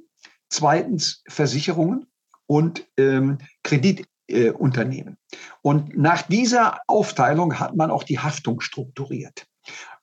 zweitens 0.49 1.23
Versicherungen 1.27 2.07
und 2.47 2.87
ähm, 2.97 3.37
Kreditunternehmen. 3.63 5.13
Äh, 5.31 5.37
und 5.61 5.97
nach 5.97 6.23
dieser 6.23 6.79
Aufteilung 6.87 7.59
hat 7.59 7.75
man 7.75 7.91
auch 7.91 8.03
die 8.03 8.19
Haftung 8.19 8.59
strukturiert, 8.59 9.45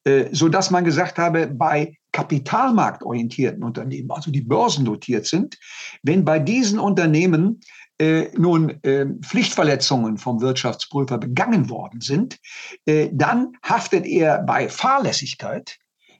äh, 0.05 0.27
so 0.33 0.49
dass 0.49 0.71
man 0.71 0.85
gesagt 0.85 1.19
habe, 1.19 1.49
bei 1.49 1.97
kapitalmarktorientierten 2.12 3.62
Unternehmen, 3.62 4.11
also 4.11 4.31
die 4.31 4.42
börsennotiert 4.42 5.27
sind, 5.27 5.59
wenn 6.03 6.25
bei 6.25 6.38
diesen 6.38 6.79
Unternehmen 6.79 7.61
äh, 7.99 8.29
nun 8.37 8.83
äh, 8.83 9.07
Pflichtverletzungen 9.23 10.16
vom 10.16 10.40
Wirtschaftsprüfer 10.40 11.18
begangen 11.18 11.68
worden 11.68 12.01
sind, 12.01 12.38
äh, 12.87 13.11
dann 13.12 13.53
haftet 13.62 14.07
er 14.07 14.42
bei 14.42 14.68
Fahrlässigkeit 14.68 15.79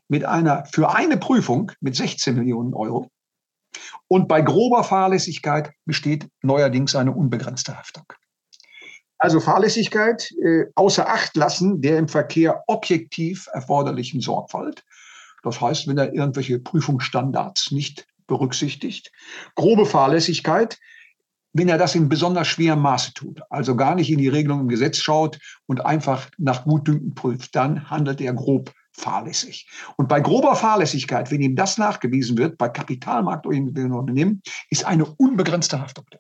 mit 0.09 0.24
einer, 0.24 0.66
für 0.66 0.94
eine 0.94 1.16
Prüfung 1.16 1.72
mit 1.81 1.96
16 1.96 2.35
Millionen 2.35 2.74
Euro. 2.74 3.09
Und 4.09 4.29
bei 4.29 4.42
grober 4.42 4.85
Fahrlässigkeit 4.85 5.70
besteht 5.87 6.29
neuerdings 6.42 6.94
eine 6.96 7.12
unbegrenzte 7.12 7.79
Haftung. 7.79 8.12
Also 9.18 9.38
Fahrlässigkeit 9.38 10.31
äh, 10.42 10.64
außer 10.74 11.09
Acht 11.09 11.37
lassen 11.37 11.81
der 11.81 11.98
im 11.98 12.09
Verkehr 12.09 12.64
objektiv 12.66 13.48
erforderlichen 13.53 14.20
Sorgfalt. 14.20 14.83
Das 15.42 15.61
heißt, 15.61 15.88
wenn 15.88 15.98
er 15.98 16.12
irgendwelche 16.12 16.59
Prüfungsstandards 16.59 17.70
nicht 17.70 18.07
berücksichtigt. 18.26 19.11
Grobe 19.57 19.87
Fahrlässigkeit, 19.87 20.79
wenn 21.53 21.68
er 21.68 21.79
das 21.79 21.94
in 21.94 22.09
besonders 22.09 22.46
schwerem 22.46 22.81
Maße 22.81 23.12
tut, 23.12 23.40
also 23.50 23.74
gar 23.74 23.96
nicht 23.96 24.11
in 24.11 24.18
die 24.18 24.29
Regelung 24.29 24.61
im 24.61 24.68
Gesetz 24.68 24.98
schaut 24.98 25.38
und 25.66 25.85
einfach 25.85 26.31
nach 26.38 26.64
Gutdünken 26.64 27.14
prüft, 27.14 27.57
dann 27.57 27.90
handelt 27.90 28.20
er 28.20 28.33
grob 28.33 28.72
fahrlässig. 28.92 29.68
Und 29.96 30.09
bei 30.09 30.20
grober 30.20 30.55
Fahrlässigkeit, 30.55 31.31
wenn 31.31 31.40
ihm 31.40 31.57
das 31.57 31.79
nachgewiesen 31.79 32.38
wird, 32.38 32.57
bei 32.57 32.68
kapitalmarktorientierten 32.68 33.92
Unternehmen, 33.92 34.42
ist 34.68 34.85
eine 34.85 35.05
unbegrenzte 35.05 35.81
Haftung 35.81 36.05
da. 36.11 36.18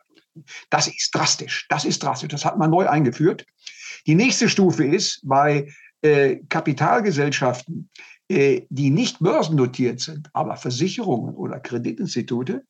Das 0.70 0.86
ist 0.86 1.10
drastisch. 1.14 1.66
Das 1.68 1.84
ist 1.84 2.02
drastisch. 2.02 2.28
Das 2.28 2.44
hat 2.44 2.58
man 2.58 2.70
neu 2.70 2.88
eingeführt. 2.88 3.44
Die 4.06 4.14
nächste 4.14 4.48
Stufe 4.48 4.84
ist 4.84 5.20
bei 5.24 5.68
äh, 6.02 6.36
Kapitalgesellschaften, 6.48 7.90
die 8.30 8.90
nicht 8.90 9.18
börsennotiert 9.18 10.00
sind, 10.00 10.30
aber 10.34 10.56
Versicherungen 10.56 11.34
oder 11.34 11.58
Kreditinstitute, 11.58 12.64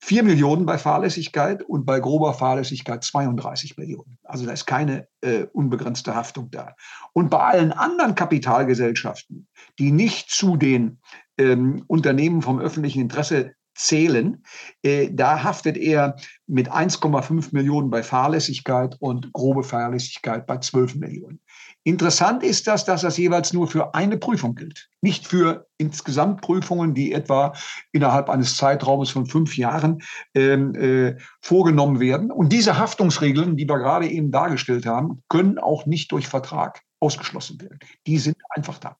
4 0.00 0.22
Millionen 0.22 0.64
bei 0.64 0.78
Fahrlässigkeit 0.78 1.62
und 1.62 1.84
bei 1.84 1.98
grober 2.00 2.32
Fahrlässigkeit 2.32 3.02
32 3.02 3.76
Millionen. 3.76 4.18
Also 4.22 4.46
da 4.46 4.52
ist 4.52 4.66
keine 4.66 5.08
äh, 5.20 5.44
unbegrenzte 5.52 6.14
Haftung 6.14 6.50
da. 6.50 6.76
Und 7.12 7.30
bei 7.30 7.38
allen 7.38 7.72
anderen 7.72 8.14
Kapitalgesellschaften, 8.14 9.48
die 9.78 9.90
nicht 9.90 10.30
zu 10.30 10.56
den 10.56 11.00
ähm, 11.36 11.84
Unternehmen 11.88 12.42
vom 12.42 12.60
öffentlichen 12.60 13.02
Interesse 13.02 13.54
zählen, 13.74 14.44
äh, 14.82 15.10
da 15.12 15.42
haftet 15.42 15.76
er 15.76 16.16
mit 16.46 16.70
1,5 16.70 17.48
Millionen 17.52 17.90
bei 17.90 18.02
Fahrlässigkeit 18.02 18.96
und 19.00 19.32
grobe 19.32 19.64
Fahrlässigkeit 19.64 20.46
bei 20.46 20.58
12 20.58 20.96
Millionen. 20.96 21.40
Interessant 21.88 22.42
ist 22.42 22.66
das, 22.66 22.84
dass 22.84 23.00
das 23.00 23.16
jeweils 23.16 23.54
nur 23.54 23.66
für 23.66 23.94
eine 23.94 24.18
Prüfung 24.18 24.54
gilt, 24.54 24.90
nicht 25.00 25.26
für 25.26 25.66
insgesamt 25.78 26.42
Prüfungen, 26.42 26.92
die 26.92 27.14
etwa 27.14 27.54
innerhalb 27.92 28.28
eines 28.28 28.58
Zeitraumes 28.58 29.08
von 29.08 29.24
fünf 29.24 29.56
Jahren 29.56 30.02
ähm, 30.34 30.74
äh, 30.74 31.16
vorgenommen 31.40 31.98
werden. 31.98 32.30
Und 32.30 32.52
diese 32.52 32.76
Haftungsregeln, 32.76 33.56
die 33.56 33.66
wir 33.66 33.78
gerade 33.78 34.06
eben 34.06 34.30
dargestellt 34.30 34.84
haben, 34.84 35.22
können 35.30 35.58
auch 35.58 35.86
nicht 35.86 36.12
durch 36.12 36.28
Vertrag 36.28 36.82
ausgeschlossen 37.00 37.58
werden. 37.58 37.78
Die 38.06 38.18
sind 38.18 38.36
einfach 38.50 38.76
da. 38.76 38.94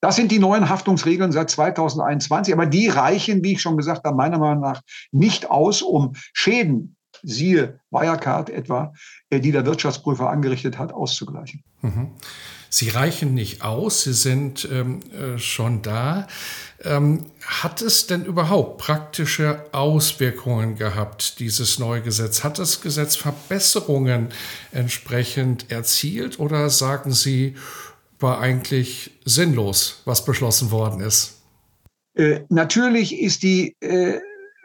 Das 0.00 0.16
sind 0.16 0.32
die 0.32 0.40
neuen 0.40 0.68
Haftungsregeln 0.68 1.30
seit 1.30 1.50
2021, 1.50 2.52
aber 2.52 2.66
die 2.66 2.88
reichen, 2.88 3.44
wie 3.44 3.52
ich 3.52 3.62
schon 3.62 3.76
gesagt 3.76 4.04
habe, 4.04 4.16
meiner 4.16 4.38
Meinung 4.38 4.64
nach 4.64 4.82
nicht 5.12 5.48
aus, 5.48 5.82
um 5.82 6.14
Schäden 6.32 6.96
siehe 7.22 7.80
Wirecard 7.90 8.50
etwa, 8.50 8.92
äh, 9.30 9.40
die 9.40 9.52
der 9.52 9.66
Wirtschaftsprüfer 9.66 10.30
angerichtet 10.30 10.78
hat, 10.78 10.92
auszugleichen. 10.92 11.62
Mhm. 11.82 12.12
Sie 12.72 12.88
reichen 12.88 13.34
nicht 13.34 13.62
aus, 13.62 14.04
Sie 14.04 14.12
sind 14.12 14.68
ähm, 14.70 15.00
äh, 15.12 15.38
schon 15.38 15.82
da. 15.82 16.28
Ähm, 16.82 17.26
hat 17.44 17.82
es 17.82 18.06
denn 18.06 18.24
überhaupt 18.24 18.78
praktische 18.78 19.64
Auswirkungen 19.72 20.76
gehabt, 20.76 21.40
dieses 21.40 21.80
neue 21.80 22.00
Gesetz? 22.00 22.44
Hat 22.44 22.60
das 22.60 22.80
Gesetz 22.80 23.16
Verbesserungen 23.16 24.28
entsprechend 24.70 25.70
erzielt 25.70 26.38
oder 26.38 26.70
sagen 26.70 27.12
Sie, 27.12 27.56
war 28.20 28.40
eigentlich 28.40 29.18
sinnlos, 29.24 30.02
was 30.04 30.24
beschlossen 30.24 30.70
worden 30.70 31.00
ist? 31.00 31.40
Äh, 32.14 32.40
natürlich 32.48 33.18
ist 33.18 33.42
die 33.42 33.74
äh, 33.80 34.20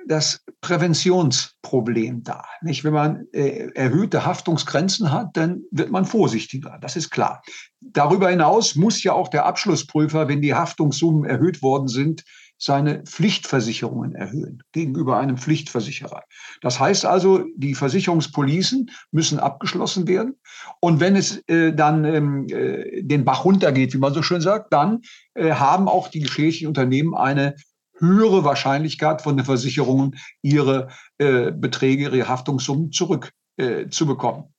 das 0.08 0.44
Präventionsproblem 0.62 2.24
da. 2.24 2.44
Nicht? 2.62 2.84
Wenn 2.84 2.94
man 2.94 3.26
äh, 3.34 3.70
erhöhte 3.74 4.26
Haftungsgrenzen 4.26 5.12
hat, 5.12 5.36
dann 5.38 5.64
wird 5.72 5.92
man 5.92 6.06
vorsichtiger. 6.06 6.78
Das 6.82 6.96
ist 6.96 7.10
klar. 7.10 7.42
Darüber 7.82 8.30
hinaus 8.30 8.76
muss 8.76 9.04
ja 9.04 9.14
auch 9.14 9.28
der 9.28 9.46
Abschlussprüfer, 9.46 10.28
wenn 10.28 10.42
die 10.42 10.54
Haftungssummen 10.54 11.26
erhöht 11.26 11.62
worden 11.62 11.88
sind, 11.88 12.24
seine 12.58 13.04
Pflichtversicherungen 13.04 14.16
erhöhen 14.16 14.64
gegenüber 14.72 15.20
einem 15.20 15.38
Pflichtversicherer. 15.38 16.24
Das 16.62 16.80
heißt 16.80 17.06
also, 17.06 17.44
die 17.58 17.76
Versicherungspolicen 17.76 18.92
müssen 19.12 19.40
abgeschlossen 19.40 20.08
werden. 20.08 20.36
Und 20.80 21.00
wenn 21.00 21.16
es 21.16 21.44
äh, 21.48 21.74
dann 21.74 22.06
ähm, 22.06 22.48
äh, 22.48 23.04
den 23.04 23.26
Bach 23.26 23.44
runtergeht, 23.44 23.94
wie 23.94 23.98
man 23.98 24.14
so 24.14 24.22
schön 24.22 24.42
sagt, 24.42 24.72
dann 24.72 25.02
äh, 25.34 25.52
haben 25.52 25.90
auch 25.90 26.08
die 26.08 26.22
geschädigten 26.22 26.68
Unternehmen 26.68 27.14
eine 27.14 27.56
höhere 27.98 28.44
Wahrscheinlichkeit 28.44 29.22
von 29.22 29.38
den 29.38 29.46
Versicherungen, 29.46 30.16
ihre 30.42 30.90
äh, 31.18 31.52
Beträge, 31.52 32.10
ihre 32.10 32.28
Haftungssummen 32.28 32.92
zurückzubekommen. 32.92 34.44
Äh, 34.44 34.56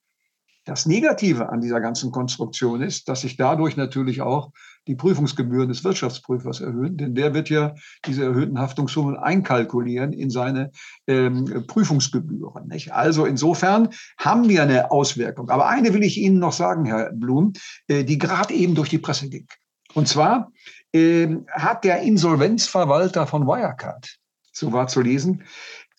das 0.66 0.84
Negative 0.84 1.48
an 1.48 1.60
dieser 1.60 1.80
ganzen 1.80 2.10
Konstruktion 2.10 2.82
ist, 2.82 3.08
dass 3.08 3.20
sich 3.20 3.36
dadurch 3.36 3.76
natürlich 3.76 4.20
auch 4.20 4.50
die 4.88 4.96
Prüfungsgebühren 4.96 5.68
des 5.68 5.84
Wirtschaftsprüfers 5.84 6.60
erhöhen, 6.60 6.96
denn 6.96 7.14
der 7.14 7.34
wird 7.34 7.50
ja 7.50 7.76
diese 8.04 8.24
erhöhten 8.24 8.58
Haftungssummen 8.58 9.16
einkalkulieren 9.16 10.12
in 10.12 10.28
seine 10.28 10.72
ähm, 11.06 11.64
Prüfungsgebühren. 11.68 12.66
Nicht? 12.66 12.92
Also 12.92 13.26
insofern 13.26 13.90
haben 14.18 14.48
wir 14.48 14.64
eine 14.64 14.90
Auswirkung. 14.90 15.50
Aber 15.50 15.68
eine 15.68 15.94
will 15.94 16.02
ich 16.02 16.18
Ihnen 16.18 16.40
noch 16.40 16.52
sagen, 16.52 16.84
Herr 16.84 17.12
Blum, 17.12 17.52
äh, 17.86 18.02
die 18.02 18.18
gerade 18.18 18.52
eben 18.52 18.74
durch 18.74 18.88
die 18.88 18.98
Presse 18.98 19.28
ging. 19.28 19.46
Und 19.94 20.08
zwar 20.08 20.52
äh, 20.96 21.36
hat 21.50 21.84
der 21.84 22.00
Insolvenzverwalter 22.00 23.26
von 23.26 23.46
Wirecard, 23.46 24.16
so 24.52 24.72
war 24.72 24.88
zu 24.88 25.02
lesen, 25.02 25.44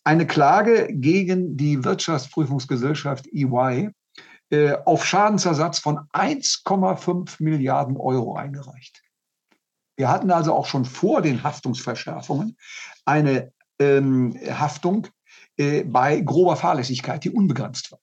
eine 0.03 0.25
Klage 0.25 0.87
gegen 0.89 1.55
die 1.55 1.83
Wirtschaftsprüfungsgesellschaft 1.83 3.27
EY 3.27 3.91
äh, 4.49 4.73
auf 4.85 5.05
Schadensersatz 5.05 5.79
von 5.79 5.99
1,5 6.13 7.35
Milliarden 7.43 7.97
Euro 7.97 8.35
eingereicht. 8.35 9.03
Wir 9.97 10.09
hatten 10.09 10.31
also 10.31 10.53
auch 10.53 10.65
schon 10.65 10.85
vor 10.85 11.21
den 11.21 11.43
Haftungsverschärfungen 11.43 12.57
eine 13.05 13.51
ähm, 13.79 14.39
Haftung 14.49 15.07
äh, 15.57 15.83
bei 15.83 16.21
grober 16.21 16.55
Fahrlässigkeit, 16.55 17.23
die 17.23 17.31
unbegrenzt 17.31 17.91
war. 17.91 17.99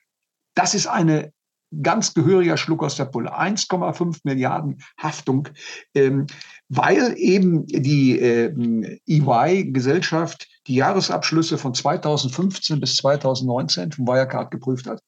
Das 0.54 0.74
ist 0.74 0.86
eine 0.86 1.32
ganz 1.82 2.14
gehöriger 2.14 2.56
Schluck 2.56 2.82
aus 2.82 2.96
der 2.96 3.06
Pulle. 3.06 3.38
1,5 3.38 4.20
Milliarden 4.24 4.82
Haftung, 4.98 5.48
ähm, 5.94 6.26
weil 6.68 7.14
eben 7.16 7.66
die 7.66 8.18
äh, 8.18 8.98
EY-Gesellschaft 9.06 10.48
die 10.66 10.76
Jahresabschlüsse 10.76 11.58
von 11.58 11.74
2015 11.74 12.80
bis 12.80 12.96
2019 12.96 13.92
von 13.92 14.06
Wirecard 14.06 14.50
geprüft 14.50 14.86
hat 14.86 15.02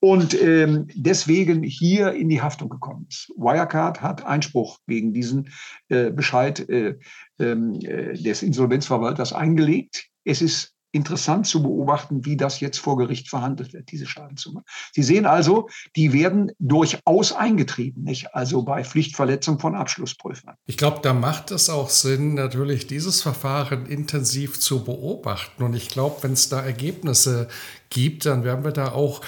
und 0.00 0.40
ähm, 0.40 0.88
deswegen 0.94 1.62
hier 1.62 2.12
in 2.12 2.28
die 2.28 2.42
Haftung 2.42 2.68
gekommen 2.68 3.06
ist. 3.08 3.28
Wirecard 3.36 4.02
hat 4.02 4.26
Einspruch 4.26 4.78
gegen 4.86 5.12
diesen 5.12 5.50
äh, 5.88 6.10
Bescheid 6.10 6.68
äh, 6.68 6.98
ähm, 7.38 7.74
äh, 7.82 8.14
des 8.14 8.42
Insolvenzverwalters 8.42 9.32
eingelegt. 9.32 10.06
Es 10.24 10.42
ist 10.42 10.74
interessant 10.92 11.46
zu 11.46 11.62
beobachten, 11.62 12.24
wie 12.24 12.36
das 12.36 12.60
jetzt 12.60 12.78
vor 12.78 12.96
Gericht 12.96 13.28
verhandelt 13.28 13.72
wird, 13.72 13.90
diese 13.92 14.06
Schadenssumme. 14.06 14.62
Sie 14.92 15.02
sehen 15.02 15.26
also, 15.26 15.68
die 15.96 16.12
werden 16.12 16.52
durchaus 16.58 17.32
eingetrieben, 17.32 18.04
nicht? 18.04 18.34
Also 18.34 18.62
bei 18.62 18.84
Pflichtverletzung 18.84 19.58
von 19.58 19.74
Abschlussprüfern. 19.74 20.54
Ich 20.66 20.76
glaube, 20.76 21.00
da 21.02 21.12
macht 21.12 21.50
es 21.50 21.68
auch 21.68 21.90
Sinn, 21.90 22.34
natürlich 22.34 22.86
dieses 22.86 23.22
Verfahren 23.22 23.86
intensiv 23.86 24.58
zu 24.60 24.84
beobachten. 24.84 25.62
Und 25.62 25.74
ich 25.74 25.88
glaube, 25.88 26.22
wenn 26.22 26.32
es 26.32 26.48
da 26.48 26.60
Ergebnisse 26.60 27.48
gibt, 27.90 28.26
dann 28.26 28.44
werden 28.44 28.64
wir 28.64 28.72
da 28.72 28.92
auch 28.92 29.20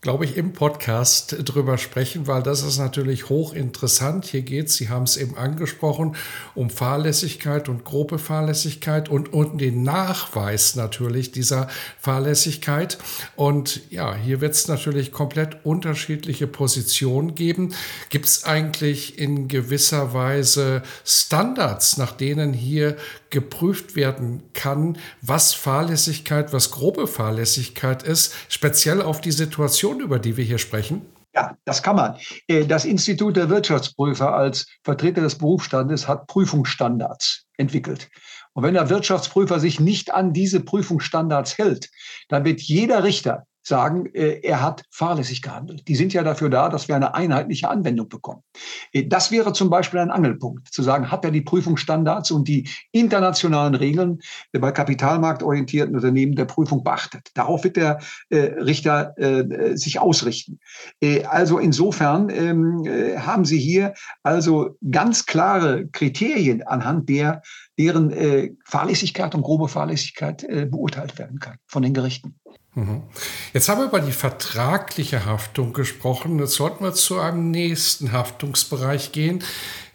glaube 0.00 0.24
ich, 0.24 0.38
im 0.38 0.54
Podcast 0.54 1.36
drüber 1.44 1.76
sprechen, 1.76 2.26
weil 2.26 2.42
das 2.42 2.62
ist 2.62 2.78
natürlich 2.78 3.28
hochinteressant. 3.28 4.24
Hier 4.24 4.40
geht 4.40 4.68
es, 4.68 4.76
Sie 4.76 4.88
haben 4.88 5.02
es 5.02 5.18
eben 5.18 5.36
angesprochen, 5.36 6.16
um 6.54 6.70
Fahrlässigkeit 6.70 7.68
und 7.68 7.84
grobe 7.84 8.18
Fahrlässigkeit 8.18 9.10
und, 9.10 9.32
und 9.34 9.60
den 9.60 9.82
Nachweis 9.82 10.74
natürlich 10.74 11.32
dieser 11.32 11.68
Fahrlässigkeit. 11.98 12.96
Und 13.36 13.82
ja, 13.90 14.14
hier 14.14 14.40
wird 14.40 14.54
es 14.54 14.68
natürlich 14.68 15.12
komplett 15.12 15.66
unterschiedliche 15.66 16.46
Positionen 16.46 17.34
geben. 17.34 17.74
Gibt 18.08 18.24
es 18.24 18.44
eigentlich 18.44 19.18
in 19.18 19.48
gewisser 19.48 20.14
Weise 20.14 20.82
Standards, 21.04 21.98
nach 21.98 22.12
denen 22.12 22.54
hier 22.54 22.96
geprüft 23.30 23.96
werden 23.96 24.42
kann, 24.52 24.98
was 25.22 25.54
Fahrlässigkeit, 25.54 26.52
was 26.52 26.70
grobe 26.70 27.06
Fahrlässigkeit 27.06 28.02
ist, 28.02 28.34
speziell 28.48 29.00
auf 29.00 29.20
die 29.20 29.30
Situation, 29.30 30.00
über 30.00 30.18
die 30.18 30.36
wir 30.36 30.44
hier 30.44 30.58
sprechen? 30.58 31.02
Ja, 31.34 31.56
das 31.64 31.82
kann 31.82 31.96
man. 31.96 32.16
Äh, 32.48 32.66
das 32.66 32.84
Institut 32.84 33.36
der 33.36 33.48
Wirtschaftsprüfer 33.48 34.34
als 34.34 34.66
Vertreter 34.82 35.20
des 35.20 35.38
Berufsstandes 35.38 36.08
hat 36.08 36.26
Prüfungsstandards 36.26 37.46
entwickelt. 37.56 38.08
Und 38.52 38.64
wenn 38.64 38.74
der 38.74 38.90
Wirtschaftsprüfer 38.90 39.60
sich 39.60 39.78
nicht 39.78 40.12
an 40.12 40.32
diese 40.32 40.60
Prüfungsstandards 40.60 41.56
hält, 41.56 41.88
dann 42.28 42.44
wird 42.44 42.60
jeder 42.60 43.04
Richter 43.04 43.46
sagen, 43.62 44.06
äh, 44.14 44.40
er 44.42 44.62
hat 44.62 44.84
fahrlässig 44.90 45.42
gehandelt. 45.42 45.86
Die 45.86 45.94
sind 45.94 46.12
ja 46.12 46.22
dafür 46.22 46.48
da, 46.48 46.68
dass 46.68 46.88
wir 46.88 46.96
eine 46.96 47.14
einheitliche 47.14 47.68
Anwendung 47.68 48.08
bekommen. 48.08 48.42
Äh, 48.92 49.06
das 49.06 49.30
wäre 49.30 49.52
zum 49.52 49.70
Beispiel 49.70 50.00
ein 50.00 50.10
Angelpunkt, 50.10 50.72
zu 50.72 50.82
sagen, 50.82 51.10
hat 51.10 51.24
er 51.24 51.30
die 51.30 51.42
Prüfungsstandards 51.42 52.30
und 52.30 52.48
die 52.48 52.68
internationalen 52.92 53.74
Regeln 53.74 54.20
bei 54.52 54.72
kapitalmarktorientierten 54.72 55.94
Unternehmen 55.94 56.34
der 56.34 56.46
Prüfung 56.46 56.82
beachtet. 56.82 57.30
Darauf 57.34 57.64
wird 57.64 57.76
der 57.76 57.98
äh, 58.30 58.38
Richter 58.60 59.14
sich 59.74 59.98
ausrichten. 59.98 60.58
Also 61.28 61.58
insofern 61.58 62.28
ähm, 62.30 62.84
haben 63.18 63.44
Sie 63.44 63.58
hier 63.58 63.94
also 64.22 64.76
ganz 64.90 65.26
klare 65.26 65.86
Kriterien, 65.88 66.62
anhand 66.62 67.08
der 67.08 67.42
deren 67.78 68.56
Fahrlässigkeit 68.64 69.34
und 69.34 69.42
grobe 69.42 69.68
Fahrlässigkeit 69.68 70.46
beurteilt 70.70 71.18
werden 71.18 71.38
kann 71.38 71.56
von 71.66 71.82
den 71.82 71.94
Gerichten. 71.94 72.38
Mhm. 72.74 73.02
Jetzt 73.52 73.68
haben 73.68 73.80
wir 73.80 73.86
über 73.86 74.00
die 74.00 74.12
vertragliche 74.12 75.26
Haftung 75.26 75.72
gesprochen. 75.72 76.38
Jetzt 76.38 76.54
sollten 76.54 76.84
wir 76.84 76.94
zu 76.94 77.18
einem 77.18 77.50
nächsten 77.50 78.12
Haftungsbereich 78.12 79.10
gehen. 79.10 79.42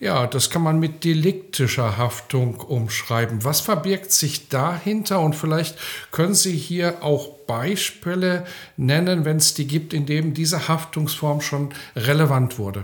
Ja, 0.02 0.28
das 0.28 0.50
kann 0.50 0.62
man 0.62 0.78
mit 0.80 1.06
deliktischer 1.06 1.98
Haftung 1.98 2.56
umschreiben. 2.56 3.46
Was 3.46 3.62
verbirgt 3.62 4.12
sich 4.12 4.50
dahinter? 4.50 5.22
Und 5.22 5.36
vielleicht 5.36 5.78
können 6.12 6.34
Sie 6.34 6.56
hier 6.56 7.02
auch 7.02 7.30
Beispiele 7.48 8.46
nennen, 8.76 9.24
wenn 9.24 9.38
es 9.38 9.54
die 9.54 9.68
gibt, 9.68 9.94
in 9.94 10.06
denen 10.06 10.34
diese 10.34 10.68
Haftungsform 10.68 11.40
schon 11.40 11.74
relevant 11.96 12.60
wurde. 12.60 12.84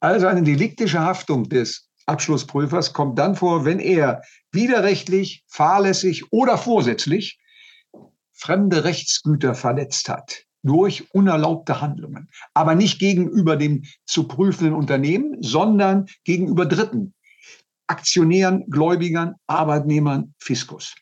Also 0.00 0.26
eine 0.26 0.42
deliktische 0.42 0.98
Haftung 0.98 1.48
des 1.48 1.88
Abschlussprüfers 2.06 2.92
kommt 2.92 3.20
dann 3.20 3.36
vor, 3.36 3.64
wenn 3.64 3.78
er 3.78 4.22
widerrechtlich, 4.50 5.44
fahrlässig 5.46 6.24
oder 6.32 6.58
vorsätzlich 6.58 7.38
fremde 8.42 8.82
Rechtsgüter 8.82 9.54
verletzt 9.54 10.08
hat 10.08 10.44
durch 10.64 11.12
unerlaubte 11.14 11.80
Handlungen, 11.80 12.28
aber 12.54 12.74
nicht 12.74 12.98
gegenüber 12.98 13.56
dem 13.56 13.84
zu 14.04 14.26
prüfenden 14.26 14.74
Unternehmen, 14.74 15.36
sondern 15.40 16.06
gegenüber 16.24 16.66
Dritten, 16.66 17.14
Aktionären, 17.86 18.68
Gläubigern, 18.68 19.34
Arbeitnehmern, 19.46 20.34
Fiskus. 20.38 20.94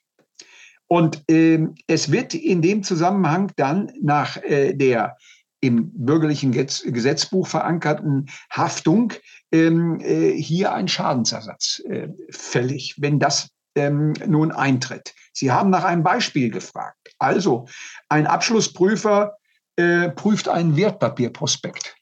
Und 0.86 1.22
äh, 1.30 1.66
es 1.86 2.10
wird 2.12 2.34
in 2.34 2.60
dem 2.60 2.82
Zusammenhang 2.82 3.52
dann 3.56 3.90
nach 4.02 4.36
äh, 4.42 4.74
der 4.74 5.16
im 5.62 5.92
bürgerlichen 5.92 6.52
Gesetzbuch 6.52 7.46
verankerten 7.46 8.28
Haftung 8.50 9.12
ähm, 9.52 10.00
äh, 10.00 10.32
hier 10.32 10.72
ein 10.72 10.88
Schadensersatz 10.88 11.82
äh, 11.86 12.08
fällig, 12.30 12.96
wenn 12.98 13.18
das 13.18 13.50
ähm, 13.74 14.12
nun 14.26 14.52
eintritt. 14.52 15.14
Sie 15.32 15.50
haben 15.50 15.70
nach 15.70 15.84
einem 15.84 16.02
Beispiel 16.02 16.50
gefragt. 16.50 17.14
Also, 17.18 17.66
ein 18.08 18.26
Abschlussprüfer 18.26 19.36
äh, 19.76 20.10
prüft 20.10 20.48
einen 20.48 20.76
Wertpapierprospekt 20.76 21.96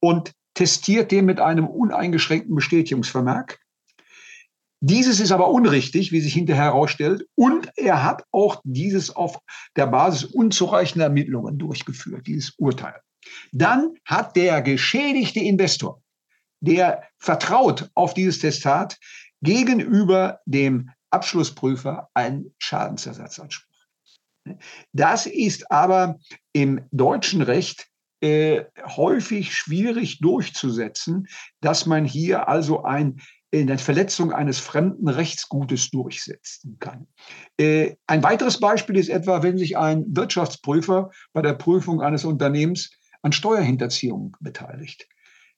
und 0.00 0.32
testiert 0.54 1.10
den 1.10 1.24
mit 1.24 1.40
einem 1.40 1.66
uneingeschränkten 1.66 2.54
Bestätigungsvermerk. 2.54 3.58
Dieses 4.80 5.18
ist 5.18 5.32
aber 5.32 5.48
unrichtig, 5.48 6.12
wie 6.12 6.20
sich 6.20 6.34
hinterher 6.34 6.64
herausstellt. 6.64 7.26
Und 7.34 7.70
er 7.76 8.04
hat 8.04 8.22
auch 8.32 8.60
dieses 8.64 9.08
auf 9.16 9.38
der 9.76 9.86
Basis 9.86 10.24
unzureichender 10.24 11.06
Ermittlungen 11.06 11.56
durchgeführt, 11.58 12.26
dieses 12.26 12.50
Urteil. 12.58 13.00
Dann 13.52 13.94
hat 14.04 14.36
der 14.36 14.60
geschädigte 14.60 15.40
Investor, 15.40 16.02
der 16.60 17.02
vertraut 17.16 17.88
auf 17.94 18.12
dieses 18.12 18.40
Testat, 18.40 18.98
gegenüber 19.44 20.40
dem 20.46 20.90
Abschlussprüfer 21.10 22.08
einen 22.14 22.54
Schadensersatzanspruch. 22.58 23.72
Das 24.92 25.26
ist 25.26 25.70
aber 25.70 26.18
im 26.52 26.86
deutschen 26.90 27.40
Recht 27.40 27.86
äh, 28.20 28.64
häufig 28.84 29.54
schwierig 29.54 30.18
durchzusetzen, 30.18 31.28
dass 31.60 31.86
man 31.86 32.04
hier 32.04 32.48
also 32.48 32.82
ein 32.82 33.20
eine 33.52 33.78
Verletzung 33.78 34.32
eines 34.32 34.58
fremden 34.58 35.08
Rechtsgutes 35.08 35.90
durchsetzen 35.90 36.76
kann. 36.80 37.06
Äh, 37.56 37.94
ein 38.08 38.24
weiteres 38.24 38.58
Beispiel 38.58 38.96
ist 38.96 39.08
etwa, 39.08 39.44
wenn 39.44 39.58
sich 39.58 39.76
ein 39.78 40.04
Wirtschaftsprüfer 40.08 41.10
bei 41.32 41.40
der 41.40 41.54
Prüfung 41.54 42.00
eines 42.00 42.24
Unternehmens 42.24 42.90
an 43.22 43.30
Steuerhinterziehung 43.30 44.36
beteiligt. 44.40 45.06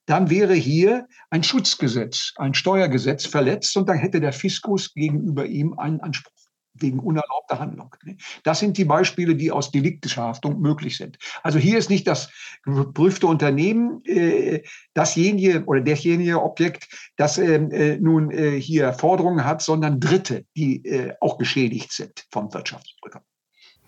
Dann 0.06 0.30
wäre 0.30 0.54
hier 0.54 1.06
ein 1.30 1.42
Schutzgesetz, 1.42 2.32
ein 2.36 2.54
Steuergesetz 2.54 3.26
verletzt 3.26 3.76
und 3.76 3.88
dann 3.88 3.98
hätte 3.98 4.20
der 4.20 4.32
Fiskus 4.32 4.94
gegenüber 4.94 5.46
ihm 5.46 5.78
einen 5.78 6.00
Anspruch 6.00 6.32
wegen 6.80 6.98
unerlaubter 6.98 7.58
Handlung. 7.58 7.94
Ne? 8.04 8.16
Das 8.44 8.60
sind 8.60 8.76
die 8.76 8.84
Beispiele, 8.84 9.34
die 9.34 9.50
aus 9.50 9.70
deliktischer 9.70 10.22
Haftung 10.22 10.60
möglich 10.60 10.96
sind. 10.96 11.18
Also 11.42 11.58
hier 11.58 11.78
ist 11.78 11.90
nicht 11.90 12.06
das 12.06 12.30
geprüfte 12.64 13.26
Unternehmen 13.26 14.04
äh, 14.04 14.62
dasjenige 14.94 15.64
oder 15.64 15.80
derjenige 15.80 16.42
Objekt, 16.42 16.88
das 17.16 17.38
ähm, 17.38 17.70
äh, 17.70 17.96
nun 17.96 18.30
äh, 18.30 18.60
hier 18.60 18.92
Forderungen 18.92 19.44
hat, 19.44 19.62
sondern 19.62 20.00
Dritte, 20.00 20.44
die 20.56 20.84
äh, 20.84 21.14
auch 21.20 21.38
geschädigt 21.38 21.92
sind 21.92 22.26
vom 22.30 22.52
Wirtschaftsprüfer. 22.52 23.22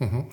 Mhm. 0.01 0.27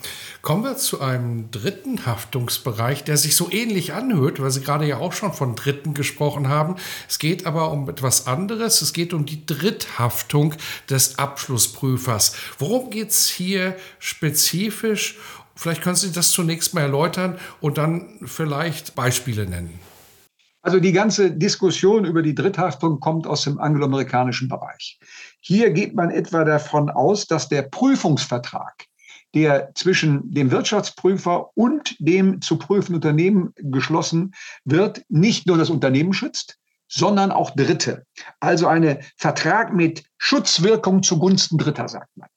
Kommen 0.44 0.64
wir 0.64 0.78
zu 0.78 1.02
einem 1.02 1.50
dritten 1.50 2.06
Haftungsbereich, 2.06 3.04
der 3.04 3.18
sich 3.18 3.36
so 3.36 3.50
ähnlich 3.52 3.94
anhört, 3.94 4.40
weil 4.40 4.52
Sie 4.52 4.62
gerade 4.62 4.86
ja 4.86 4.98
auch 4.98 5.14
schon 5.14 5.34
von 5.34 5.56
Dritten 5.56 5.96
gesprochen 5.96 6.50
haben. 6.50 6.76
Es 7.10 7.18
geht 7.18 7.48
aber 7.48 7.72
um 7.72 7.90
etwas 7.90 8.28
anderes. 8.28 8.84
Es 8.84 8.94
geht 8.94 9.14
um 9.14 9.26
die 9.26 9.46
Dritthaftung 9.46 10.54
des 10.90 11.18
Abschlussprüfers. 11.18 12.36
Worum 12.60 12.92
geht 12.92 13.10
es 13.10 13.28
hier 13.28 13.76
spezifisch? 13.98 15.18
Vielleicht 15.56 15.82
können 15.82 15.96
Sie 15.96 16.12
das 16.12 16.32
zunächst 16.32 16.76
mal 16.76 16.82
erläutern 16.82 17.40
und 17.60 17.80
dann 17.80 18.20
vielleicht 18.24 18.94
Beispiele 18.94 19.48
nennen. 19.48 19.80
Also 20.62 20.80
die 20.80 20.92
ganze 20.92 21.32
Diskussion 21.32 22.06
über 22.06 22.22
die 22.22 22.36
Dritthaftung 22.36 23.00
kommt 23.00 23.26
aus 23.26 23.44
dem 23.44 23.60
angloamerikanischen 23.60 24.48
Bereich. 24.48 25.00
Hier 25.40 25.72
geht 25.72 25.96
man 25.96 26.10
etwa 26.10 26.44
davon 26.44 26.90
aus, 26.90 27.28
dass 27.28 27.50
der 27.50 27.62
Prüfungsvertrag 27.64 28.86
der 29.36 29.72
zwischen 29.76 30.32
dem 30.32 30.50
Wirtschaftsprüfer 30.50 31.52
und 31.56 31.96
dem 32.00 32.42
zu 32.42 32.58
prüfenden 32.58 32.96
Unternehmen 32.96 33.54
geschlossen 33.58 34.34
wird, 34.64 35.04
nicht 35.10 35.46
nur 35.46 35.58
das 35.58 35.70
Unternehmen 35.70 36.14
schützt, 36.14 36.58
sondern 36.88 37.32
auch 37.32 37.52
Dritte. 37.52 38.06
Also 38.40 38.68
ein 38.68 39.00
Vertrag 39.18 39.74
mit 39.74 40.04
Schutzwirkung 40.18 41.04
zugunsten 41.04 41.58
Dritter, 41.58 41.88
sagt 41.90 42.16
man. 42.16 42.30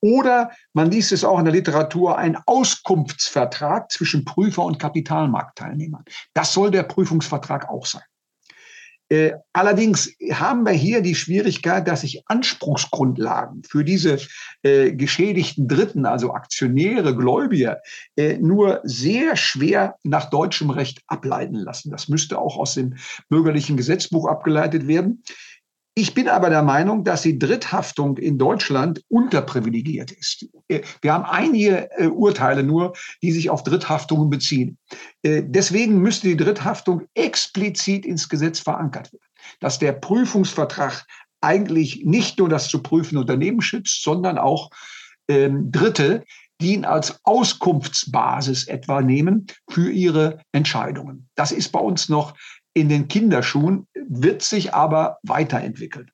Oder 0.00 0.50
man 0.74 0.90
liest 0.90 1.12
es 1.12 1.24
auch 1.24 1.38
in 1.38 1.46
der 1.46 1.54
Literatur, 1.54 2.18
ein 2.18 2.36
Auskunftsvertrag 2.46 3.90
zwischen 3.90 4.24
Prüfer 4.24 4.64
und 4.64 4.78
Kapitalmarktteilnehmern. 4.78 6.04
Das 6.34 6.52
soll 6.52 6.70
der 6.70 6.82
Prüfungsvertrag 6.82 7.68
auch 7.68 7.86
sein. 7.86 8.02
Äh, 9.10 9.32
allerdings 9.52 10.14
haben 10.32 10.64
wir 10.64 10.72
hier 10.72 11.02
die 11.02 11.14
Schwierigkeit, 11.14 11.86
dass 11.86 12.00
sich 12.00 12.22
Anspruchsgrundlagen 12.26 13.62
für 13.62 13.84
diese 13.84 14.18
äh, 14.62 14.92
geschädigten 14.92 15.68
Dritten, 15.68 16.06
also 16.06 16.32
Aktionäre, 16.32 17.14
Gläubiger, 17.14 17.80
äh, 18.16 18.38
nur 18.38 18.80
sehr 18.84 19.36
schwer 19.36 19.96
nach 20.04 20.30
deutschem 20.30 20.70
Recht 20.70 21.02
ableiten 21.06 21.56
lassen. 21.56 21.90
Das 21.90 22.08
müsste 22.08 22.38
auch 22.38 22.56
aus 22.56 22.74
dem 22.74 22.94
bürgerlichen 23.28 23.76
Gesetzbuch 23.76 24.26
abgeleitet 24.26 24.88
werden. 24.88 25.22
Ich 25.96 26.12
bin 26.12 26.28
aber 26.28 26.50
der 26.50 26.62
Meinung, 26.62 27.04
dass 27.04 27.22
die 27.22 27.38
Dritthaftung 27.38 28.16
in 28.16 28.36
Deutschland 28.36 29.04
unterprivilegiert 29.08 30.10
ist. 30.10 30.46
Äh, 30.66 30.80
wir 31.02 31.12
haben 31.12 31.24
einige 31.24 31.88
äh, 31.92 32.08
Urteile 32.08 32.64
nur, 32.64 32.94
die 33.22 33.30
sich 33.30 33.48
auf 33.48 33.62
Dritthaftungen 33.62 34.28
beziehen. 34.28 34.76
Äh, 35.22 35.42
deswegen 35.46 35.98
müsste 35.98 36.26
die 36.26 36.36
Dritthaftung 36.36 37.02
explizit 37.14 38.04
ins 38.06 38.28
Gesetz 38.28 38.58
verankert 38.58 39.12
werden, 39.12 39.24
dass 39.60 39.78
der 39.78 39.92
Prüfungsvertrag 39.92 41.06
eigentlich 41.40 42.04
nicht 42.04 42.38
nur 42.38 42.48
das 42.48 42.68
zu 42.68 42.82
prüfende 42.82 43.20
Unternehmen 43.20 43.60
schützt, 43.60 44.02
sondern 44.02 44.38
auch 44.38 44.70
ähm, 45.28 45.70
Dritte, 45.70 46.24
die 46.60 46.74
ihn 46.74 46.84
als 46.84 47.20
Auskunftsbasis 47.24 48.66
etwa 48.66 49.00
nehmen 49.02 49.46
für 49.68 49.90
ihre 49.90 50.40
Entscheidungen. 50.52 51.28
Das 51.34 51.52
ist 51.52 51.70
bei 51.70 51.80
uns 51.80 52.08
noch 52.08 52.34
in 52.74 52.88
den 52.88 53.08
Kinderschuhen, 53.08 53.86
wird 53.94 54.42
sich 54.42 54.74
aber 54.74 55.18
weiterentwickeln. 55.22 56.10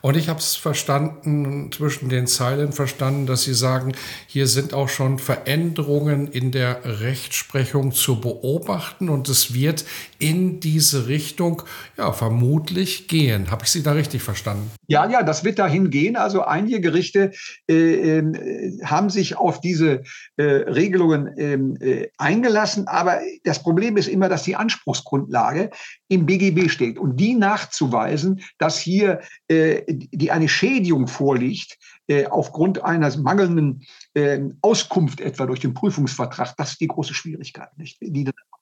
Und 0.00 0.16
ich 0.16 0.28
habe 0.28 0.38
es 0.38 0.56
verstanden, 0.56 1.70
zwischen 1.72 2.08
den 2.08 2.26
Zeilen 2.26 2.72
verstanden, 2.72 3.26
dass 3.26 3.42
Sie 3.42 3.54
sagen, 3.54 3.92
hier 4.26 4.46
sind 4.46 4.74
auch 4.74 4.88
schon 4.88 5.18
Veränderungen 5.18 6.28
in 6.28 6.52
der 6.52 7.00
Rechtsprechung 7.00 7.92
zu 7.92 8.20
beobachten 8.20 9.08
und 9.08 9.28
es 9.28 9.54
wird 9.54 9.84
in 10.18 10.60
diese 10.60 11.08
Richtung 11.08 11.62
ja 11.96 12.12
vermutlich 12.12 13.08
gehen. 13.08 13.50
Habe 13.50 13.64
ich 13.64 13.70
Sie 13.70 13.82
da 13.82 13.92
richtig 13.92 14.22
verstanden? 14.22 14.70
Ja, 14.86 15.08
ja, 15.08 15.22
das 15.22 15.44
wird 15.44 15.58
dahin 15.58 15.90
gehen. 15.90 16.16
Also 16.16 16.42
einige 16.42 16.80
Gerichte 16.80 17.32
äh, 17.68 18.18
äh, 18.18 18.84
haben 18.84 19.10
sich 19.10 19.36
auf 19.36 19.60
diese 19.60 20.02
äh, 20.36 20.42
Regelungen 20.42 21.30
ähm, 21.36 21.76
äh, 21.80 22.08
eingelassen, 22.18 22.86
aber 22.88 23.20
das 23.44 23.62
Problem 23.62 23.96
ist 23.96 24.08
immer, 24.08 24.28
dass 24.28 24.44
die 24.44 24.56
Anspruchsgrundlage 24.56 25.70
im 26.08 26.26
BGB 26.26 26.70
steht 26.70 26.98
und 26.98 27.18
die 27.18 27.34
nachzuweisen, 27.34 28.40
dass 28.58 28.78
hier 28.78 29.20
äh, 29.48 29.82
die 29.88 30.30
eine 30.30 30.48
Schädigung 30.48 31.08
vorliegt 31.08 31.78
äh, 32.08 32.26
aufgrund 32.26 32.84
einer 32.84 33.16
mangelnden 33.16 33.86
äh, 34.14 34.40
Auskunft 34.60 35.20
etwa 35.20 35.46
durch 35.46 35.60
den 35.60 35.74
Prüfungsvertrag, 35.74 36.54
das 36.56 36.72
ist 36.72 36.80
die 36.80 36.88
große 36.88 37.14
Schwierigkeit. 37.14 37.70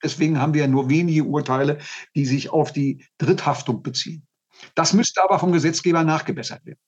Deswegen 0.03 0.39
haben 0.39 0.55
wir 0.55 0.69
nur 0.69 0.89
wenige 0.89 1.25
Urteile, 1.25 1.79
die 2.15 2.27
sich 2.27 2.51
auf 2.51 2.73
die 2.73 3.05
Dritthaftung 3.19 3.83
beziehen. 3.83 4.27
Das 4.75 4.93
müsste 4.93 5.23
aber 5.23 5.39
vom 5.39 5.53
Gesetzgeber 5.53 6.05
nachgebessert 6.05 6.65
werden. 6.65 6.79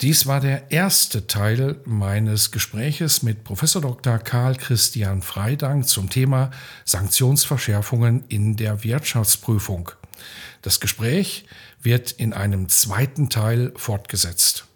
Dies 0.00 0.26
war 0.26 0.40
der 0.40 0.70
erste 0.70 1.26
Teil 1.26 1.80
meines 1.84 2.52
Gespräches 2.52 3.24
mit 3.24 3.42
Professor 3.42 3.82
Dr. 3.82 4.18
Karl 4.18 4.54
Christian 4.54 5.22
Freidank 5.22 5.88
zum 5.88 6.08
Thema 6.08 6.50
Sanktionsverschärfungen 6.84 8.24
in 8.28 8.56
der 8.56 8.84
Wirtschaftsprüfung. 8.84 9.90
Das 10.62 10.80
Gespräch 10.80 11.46
wird 11.82 12.12
in 12.12 12.32
einem 12.32 12.68
zweiten 12.68 13.28
Teil 13.28 13.72
fortgesetzt. 13.76 14.67